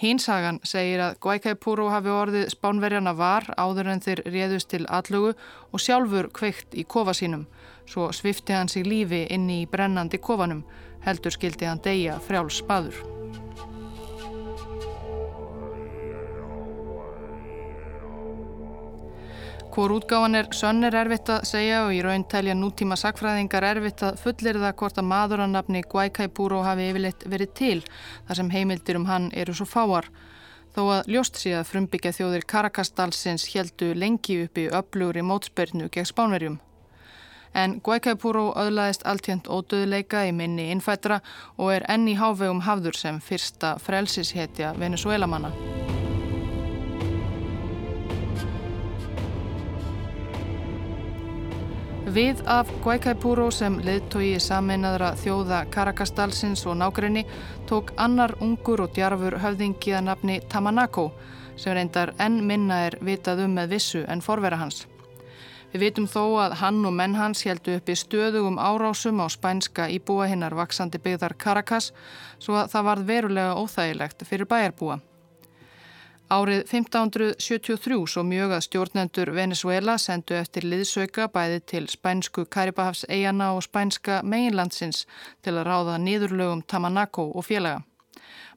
Hínsagan 0.00 0.60
segir 0.62 1.02
að 1.02 1.18
Guaycaipuro 1.20 1.88
hafi 1.90 2.12
orðið 2.14 2.46
spánverjana 2.54 3.12
var 3.18 3.48
áður 3.58 3.90
en 3.90 4.00
þeir 4.00 4.22
réðust 4.30 4.70
til 4.70 4.86
allugu 4.86 5.34
og 5.74 5.82
sjálfur 5.82 6.30
kveikt 6.30 6.78
í 6.78 6.86
kofa 6.86 7.12
sínum. 7.12 7.48
Svo 7.90 8.12
svifti 8.14 8.54
hann 8.54 8.70
sig 8.70 8.86
lífi 8.86 9.24
inn 9.34 9.50
í 9.50 9.66
brennandi 9.66 10.22
kofanum 10.22 10.62
heldur 11.06 11.34
skildi 11.36 11.68
hann 11.68 11.82
deyja 11.84 12.18
frjáls 12.24 12.60
spaður. 12.62 13.00
Hvor 19.70 19.92
útgáfan 19.94 20.34
er 20.34 20.48
sönn 20.50 20.82
er 20.82 20.96
erfitt 20.98 21.28
að 21.30 21.44
segja 21.46 21.84
og 21.84 21.92
í 21.94 22.00
raun 22.02 22.24
telja 22.26 22.56
nútíma 22.58 22.96
sakfræðingar 22.98 23.62
erfitt 23.68 24.02
að 24.02 24.18
fullir 24.18 24.58
það 24.58 24.74
hvort 24.80 24.98
að 24.98 25.06
maðurannafni 25.12 25.82
Guaycaipuro 25.92 26.64
hafi 26.66 26.88
yfirleitt 26.90 27.22
verið 27.30 27.52
til 27.60 27.76
þar 28.26 28.40
sem 28.40 28.50
heimildir 28.50 28.98
um 28.98 29.06
hann 29.06 29.28
eru 29.30 29.54
svo 29.54 29.68
fáar. 29.70 30.10
Þó 30.74 30.82
að 30.96 31.12
ljóst 31.14 31.38
að 31.46 31.68
frumbyggja 31.70 32.12
þjóðir 32.18 32.48
Karakastalsins 32.50 33.46
heldu 33.54 33.92
lengi 33.94 34.40
uppi 34.44 34.66
öflugur 34.74 35.22
í 35.22 35.24
mótspörnu 35.30 35.86
gegn 35.86 36.10
spánverjum. 36.12 36.58
En 37.54 37.80
Guaycaipuro 37.82 38.52
öðlaðist 38.54 39.02
alltjönd 39.10 39.48
ódöðleika 39.50 40.22
í 40.28 40.32
minni 40.32 40.68
innfættra 40.70 41.20
og 41.56 41.74
er 41.74 41.86
enn 41.90 42.06
í 42.08 42.14
hávegum 42.20 42.62
hafður 42.62 42.98
sem 42.98 43.18
fyrsta 43.20 43.74
frelsishetja 43.82 44.74
Venezuelamanna. 44.78 45.50
Við 52.10 52.40
af 52.50 52.70
Guaycaipuro 52.82 53.50
sem 53.54 53.76
leðtogi 53.86 54.38
sameinaðra 54.42 55.12
þjóða 55.20 55.60
Karakastalsins 55.70 56.64
og 56.66 56.78
nákrenni 56.80 57.22
tók 57.70 57.92
annar 58.02 58.34
ungur 58.42 58.82
og 58.82 58.96
djarfur 58.96 59.36
höfðingi 59.38 59.94
að 59.94 60.08
nafni 60.08 60.40
Tamanako 60.50 61.10
sem 61.54 61.76
reyndar 61.76 62.10
enn 62.18 62.40
minna 62.46 62.86
er 62.88 62.98
vitað 62.98 63.44
um 63.44 63.54
með 63.60 63.76
vissu 63.76 64.02
en 64.08 64.24
forvera 64.26 64.58
hans. 64.58 64.88
Við 65.70 65.84
vitum 65.84 66.06
þó 66.10 66.22
að 66.42 66.56
hann 66.58 66.80
og 66.88 66.94
menn 66.98 67.12
hans 67.14 67.44
heldu 67.46 67.76
upp 67.78 67.90
í 67.92 67.94
stöðugum 67.94 68.56
árásum 68.58 69.20
á 69.22 69.30
spænska 69.30 69.86
íbúa 69.94 70.26
hinnar 70.26 70.56
vaksandi 70.58 70.98
byggðar 70.98 71.36
Caracas 71.38 71.92
svo 72.42 72.56
að 72.58 72.72
það 72.72 72.88
varð 72.88 73.06
verulega 73.12 73.54
óþægilegt 73.54 74.26
fyrir 74.26 74.50
bæjarbúa. 74.50 74.98
Árið 76.30 76.60
1573 76.62 77.96
svo 78.10 78.22
mjög 78.26 78.52
að 78.54 78.64
stjórnendur 78.66 79.30
Venezuela 79.34 79.96
sendu 79.98 80.34
eftir 80.38 80.66
liðsauka 80.66 81.28
bæði 81.30 81.62
til 81.72 81.84
spænsku 81.90 82.44
Karibahafs 82.46 83.04
eigana 83.08 83.52
og 83.54 83.62
spænska 83.66 84.20
meginlandsins 84.22 85.06
til 85.42 85.54
að 85.54 85.66
ráða 85.70 85.96
nýðurlögum 86.02 86.62
Tamanaco 86.66 87.28
og 87.30 87.46
félaga. 87.46 87.82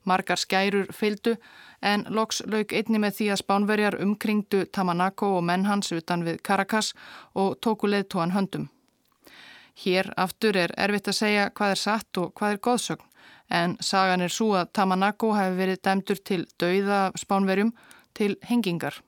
Margar 0.06 0.38
skærur 0.38 0.90
fyldu 0.94 1.38
en 1.84 2.06
loks 2.10 2.42
lauk 2.48 2.74
einni 2.74 3.02
með 3.04 3.18
því 3.20 3.30
að 3.34 3.42
spánverjar 3.44 4.00
umkringdu 4.02 4.64
Tamanaco 4.72 5.34
og 5.38 5.44
menn 5.50 5.68
hans 5.68 5.92
utan 5.92 6.24
við 6.24 6.40
Caracas 6.48 6.94
og 7.36 7.60
tóku 7.60 7.92
leðtóan 7.92 8.34
höndum. 8.34 8.70
Hér 9.84 10.14
aftur 10.18 10.58
er 10.58 10.74
erfitt 10.78 11.10
að 11.12 11.20
segja 11.20 11.50
hvað 11.50 11.76
er 11.76 11.82
satt 11.82 12.22
og 12.22 12.34
hvað 12.38 12.56
er 12.56 12.64
góðsögn 12.68 13.10
en 13.54 13.78
sagan 13.82 14.22
er 14.22 14.34
svo 14.34 14.54
að 14.58 14.72
Tamanako 14.74 15.34
hefði 15.38 15.58
verið 15.60 15.82
dæmdur 15.86 16.22
til 16.30 16.44
dauða 16.62 17.00
spánverjum 17.20 17.74
til 18.18 18.36
hengingar. 18.50 19.02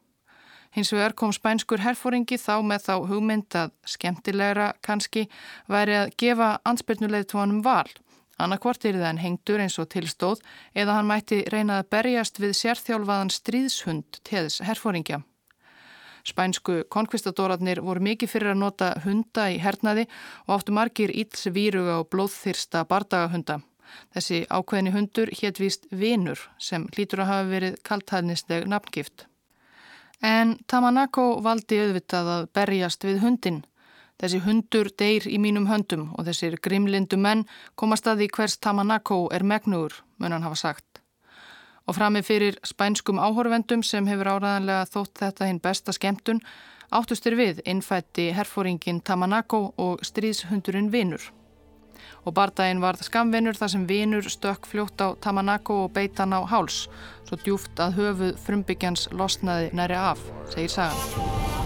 Hins 0.76 0.92
vegar 0.92 1.14
kom 1.16 1.32
spænskur 1.32 1.80
herfóringi 1.80 2.36
þá 2.36 2.60
með 2.68 2.88
þá 2.90 2.96
hugmynd 3.10 3.56
að 3.56 3.72
skemmtilegra 3.88 4.74
kannski 4.84 5.30
væri 5.72 5.96
að 6.02 6.12
gefa 6.20 6.50
ansbyrnulegðtúanum 6.68 7.62
val. 7.64 7.88
Annarkvort 8.36 8.84
er 8.86 8.98
það 9.00 9.10
en 9.10 9.22
hengdur 9.24 9.62
eins 9.64 9.78
og 9.80 9.88
tilstóð 9.94 10.42
eða 10.76 10.98
hann 10.98 11.08
mætti 11.08 11.44
reyna 11.52 11.80
að 11.80 11.92
berjast 11.96 12.42
við 12.44 12.58
sérþjálfaðan 12.60 13.32
stríðshund 13.32 14.20
teðs 14.28 14.60
herfóringja. 14.68 15.22
Spænsku 16.26 16.82
konkvistadóratnir 16.90 17.80
voru 17.86 18.02
mikið 18.02 18.32
fyrir 18.32 18.52
að 18.56 18.62
nota 18.64 18.90
hunda 19.04 19.46
í 19.54 19.60
hernaði 19.62 20.08
og 20.48 20.58
áttu 20.58 20.74
margir 20.74 21.14
íls 21.14 21.46
víruga 21.54 22.00
og 22.02 22.10
blóðþyrsta 22.12 22.82
bardagahunda. 22.90 23.60
Þessi 24.16 24.42
ákveðni 24.50 24.92
hundur 24.96 25.32
hétt 25.40 25.62
víst 25.62 25.86
Vinur 25.92 26.42
sem 26.58 26.90
hlýtur 26.96 27.22
að 27.24 27.32
hafa 27.32 27.48
verið 27.52 27.78
kaltæðnisleg 27.88 28.66
nafngift. 28.68 29.28
En 30.26 30.58
Tamanako 30.68 31.42
valdi 31.46 31.80
auðvitað 31.84 32.32
að 32.36 32.50
berjast 32.58 33.06
við 33.06 33.22
hundin. 33.22 33.62
Þessi 34.22 34.40
hundur 34.46 34.90
deyr 34.96 35.26
í 35.28 35.38
mínum 35.42 35.68
höndum 35.68 36.08
og 36.16 36.28
þessir 36.28 36.56
grimlindu 36.64 37.18
menn 37.20 37.44
komast 37.76 38.08
að 38.08 38.24
því 38.24 38.30
hvers 38.38 38.58
Tamanako 38.64 39.26
er 39.36 39.44
megnugur, 39.44 39.98
mun 40.18 40.32
hann 40.32 40.46
hafa 40.46 40.60
sagt. 40.62 41.02
Og 41.86 41.98
framið 41.98 42.28
fyrir 42.30 42.60
spænskum 42.66 43.20
áhorvendum 43.22 43.84
sem 43.84 44.08
hefur 44.08 44.32
áraðanlega 44.38 44.88
þótt 44.90 45.20
þetta 45.22 45.50
hinn 45.50 45.62
besta 45.62 45.94
skemmtun 45.94 46.42
áttustir 46.96 47.36
við 47.36 47.60
innfætti 47.66 48.32
herfóringin 48.34 49.04
Tamanako 49.04 49.68
og 49.78 50.06
stríðshundurinn 50.06 50.94
Vinur 50.94 51.32
og 52.26 52.34
bardaginn 52.38 52.82
varð 52.82 53.06
skamvinnur 53.06 53.58
þar 53.58 53.72
sem 53.74 53.86
vinur 53.90 54.30
stökk 54.30 54.66
fljótt 54.70 55.02
á 55.02 55.14
Tamanako 55.22 55.84
og 55.86 55.94
beitan 55.98 56.34
á 56.34 56.42
háls, 56.50 56.86
svo 57.28 57.38
djúft 57.42 57.82
að 57.82 58.00
höfuð 58.00 58.34
frumbyggjans 58.46 59.10
losnaði 59.14 59.70
næri 59.78 60.00
af, 60.00 60.22
segir 60.50 60.74
sagan. 60.74 61.65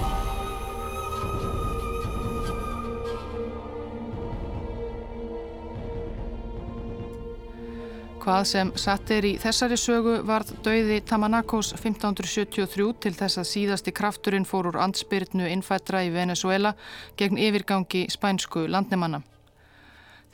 Hvað 8.19 8.45
sem 8.49 8.71
satt 8.75 9.11
er 9.15 9.23
í 9.23 9.29
þessari 9.39 9.77
sögu 9.79 10.17
varð 10.27 10.49
dauði 10.65 10.97
Tamanakos 11.07 11.69
1573 11.77 12.87
til 13.05 13.11
þess 13.15 13.39
að 13.39 13.47
síðasti 13.47 13.93
krafturinn 13.95 14.47
fór 14.47 14.67
úr 14.73 14.79
andspyrnu 14.83 15.47
innfættra 15.47 16.01
í 16.03 16.11
Venezuela 16.11 16.73
gegn 17.19 17.39
yfirgangi 17.39 18.01
spænsku 18.11 18.65
landnemanna. 18.67 19.21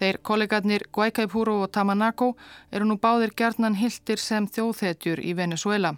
Þeir 0.01 0.19
kollegarnir 0.25 0.87
Guaycaipuro 0.91 1.59
og 1.61 1.71
Tamanako 1.77 2.31
eru 2.71 2.89
nú 2.89 2.97
báðir 2.97 3.35
gerðnan 3.37 3.77
hildir 3.77 4.17
sem 4.19 4.49
þjóðhetjur 4.49 5.21
í 5.21 5.35
Venezuela. 5.37 5.93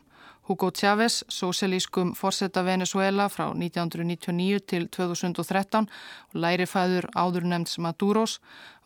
Hugo 0.47 0.71
Chávez, 0.71 1.25
sóselískum 1.27 2.13
forsetta 2.15 2.61
Venezuela 2.63 3.27
frá 3.27 3.49
1999 3.51 4.59
til 4.63 4.87
2013 4.87 5.87
og 5.87 6.37
lærifæður 6.39 7.09
áðurnemds 7.19 7.75
Maduros, 7.83 8.37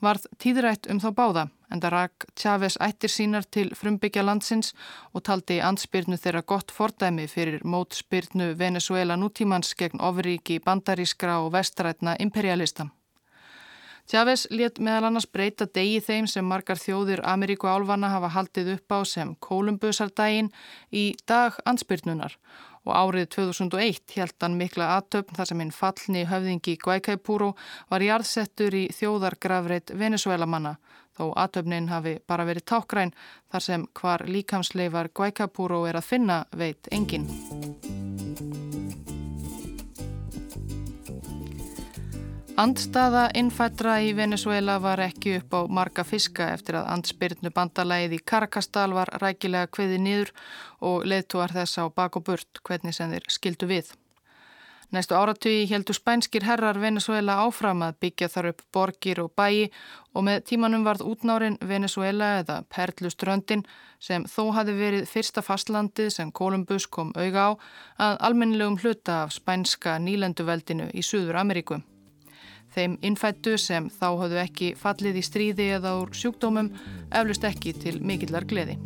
varð 0.02 0.26
tíðrætt 0.42 0.90
um 0.90 0.98
þá 1.04 1.10
báða 1.20 1.44
en 1.70 1.84
það 1.84 1.94
rak 1.94 2.26
Chávez 2.34 2.80
ættir 2.82 3.14
sínar 3.14 3.46
til 3.46 3.76
frumbyggja 3.78 4.24
landsins 4.26 4.74
og 5.14 5.22
taldi 5.30 5.60
ansbyrnu 5.62 6.18
þeirra 6.18 6.42
gott 6.42 6.74
fordæmi 6.74 7.28
fyrir 7.30 7.62
mótspyrnu 7.62 8.56
Venezuela 8.58 9.16
nútímans 9.16 9.76
gegn 9.78 10.02
ofríki 10.02 10.58
bandarískra 10.66 11.38
og 11.46 11.54
vestrætna 11.54 12.18
imperialista. 12.20 12.90
Chávez 14.12 14.42
let 14.52 14.76
meðal 14.84 15.06
annars 15.08 15.24
breyta 15.32 15.64
degi 15.72 16.02
þeim 16.04 16.26
sem 16.28 16.44
margar 16.44 16.76
þjóðir 16.76 17.22
Ameríku 17.32 17.70
álvana 17.72 18.10
hafa 18.12 18.28
haldið 18.34 18.74
upp 18.74 18.92
á 18.92 19.00
sem 19.08 19.30
Kolumbusardaginn 19.40 20.50
í 20.92 21.04
dag 21.32 21.56
ansbyrnunar 21.64 22.36
og 22.84 22.92
árið 22.92 23.30
2001 23.38 24.18
held 24.18 24.36
hann 24.44 24.58
mikla 24.60 24.90
aðtöfn 24.98 25.38
þar 25.38 25.50
sem 25.52 25.64
hinn 25.64 25.72
fallni 25.72 26.26
höfðingi 26.28 26.76
Guaycaipuro 26.84 27.54
var 27.88 28.04
jarðsettur 28.04 28.76
í 28.82 28.86
þjóðargrafreit 29.00 29.96
Venezuela 29.96 30.50
manna 30.50 30.76
þó 31.16 31.30
aðtöfnin 31.32 31.88
hafi 31.94 32.18
bara 32.28 32.50
verið 32.52 32.68
tákgræn 32.74 33.16
þar 33.48 33.68
sem 33.70 33.88
hvar 33.96 34.28
líkamsleifar 34.28 35.14
Guaycaipuro 35.16 35.86
er 35.88 36.02
að 36.02 36.10
finna 36.12 36.44
veit 36.52 36.92
enginn. 36.92 37.32
Andstaða 42.60 43.30
innfættra 43.40 43.94
í 44.04 44.10
Venezuela 44.12 44.76
var 44.84 45.00
ekki 45.00 45.38
upp 45.40 45.54
á 45.56 45.62
marga 45.72 46.04
fiska 46.04 46.50
eftir 46.52 46.76
að 46.82 46.90
andspyrnu 46.94 47.50
bandalæði 47.56 48.18
í 48.20 48.24
Karakastal 48.28 48.92
var 48.92 49.08
rækilega 49.24 49.70
kveði 49.72 50.00
nýður 50.04 50.34
og 50.84 51.06
leðtúar 51.08 51.54
þess 51.56 51.80
á 51.80 51.88
bak 51.88 52.20
og 52.20 52.26
burt 52.28 52.60
hvernig 52.68 52.98
sem 52.98 53.14
þeir 53.14 53.30
skildu 53.32 53.70
við. 53.72 53.94
Næstu 54.92 55.16
áratugi 55.16 55.70
heldur 55.72 55.96
spænskir 55.96 56.44
herrar 56.44 56.76
Venezuela 56.84 57.38
áfram 57.46 57.86
að 57.86 57.96
byggja 58.04 58.28
þar 58.34 58.50
upp 58.50 58.66
borgir 58.76 59.22
og 59.24 59.32
bæi 59.40 59.70
og 60.12 60.26
með 60.28 60.44
tímanum 60.50 60.84
varð 60.84 61.06
útnárin 61.08 61.56
Venezuela 61.64 62.34
eða 62.42 62.58
Perluströndin 62.68 63.64
sem 64.00 64.26
þó 64.28 64.52
hafi 64.58 64.76
verið 64.76 65.08
fyrsta 65.08 65.42
fastlandið 65.42 66.12
sem 66.18 66.32
Kolumbus 66.36 66.90
kom 66.92 67.16
auga 67.16 67.48
á 67.48 67.52
að 68.10 68.20
almennilegum 68.28 68.78
hluta 68.84 69.22
af 69.24 69.32
spænska 69.40 69.96
nýlenduveldinu 70.04 70.92
í 70.92 71.02
Suður 71.02 71.40
Ameríku. 71.46 71.80
Þeim 72.72 72.98
innfættu 73.04 73.58
sem 73.60 73.90
þá 73.92 74.08
hafðu 74.24 74.42
ekki 74.46 74.72
fallið 74.80 75.20
í 75.20 75.26
stríði 75.28 75.70
eða 75.78 75.98
úr 76.00 76.16
sjúkdómum 76.16 76.72
eflust 77.12 77.48
ekki 77.48 77.76
til 77.76 77.98
mikillar 78.00 78.48
gleði. 78.48 78.80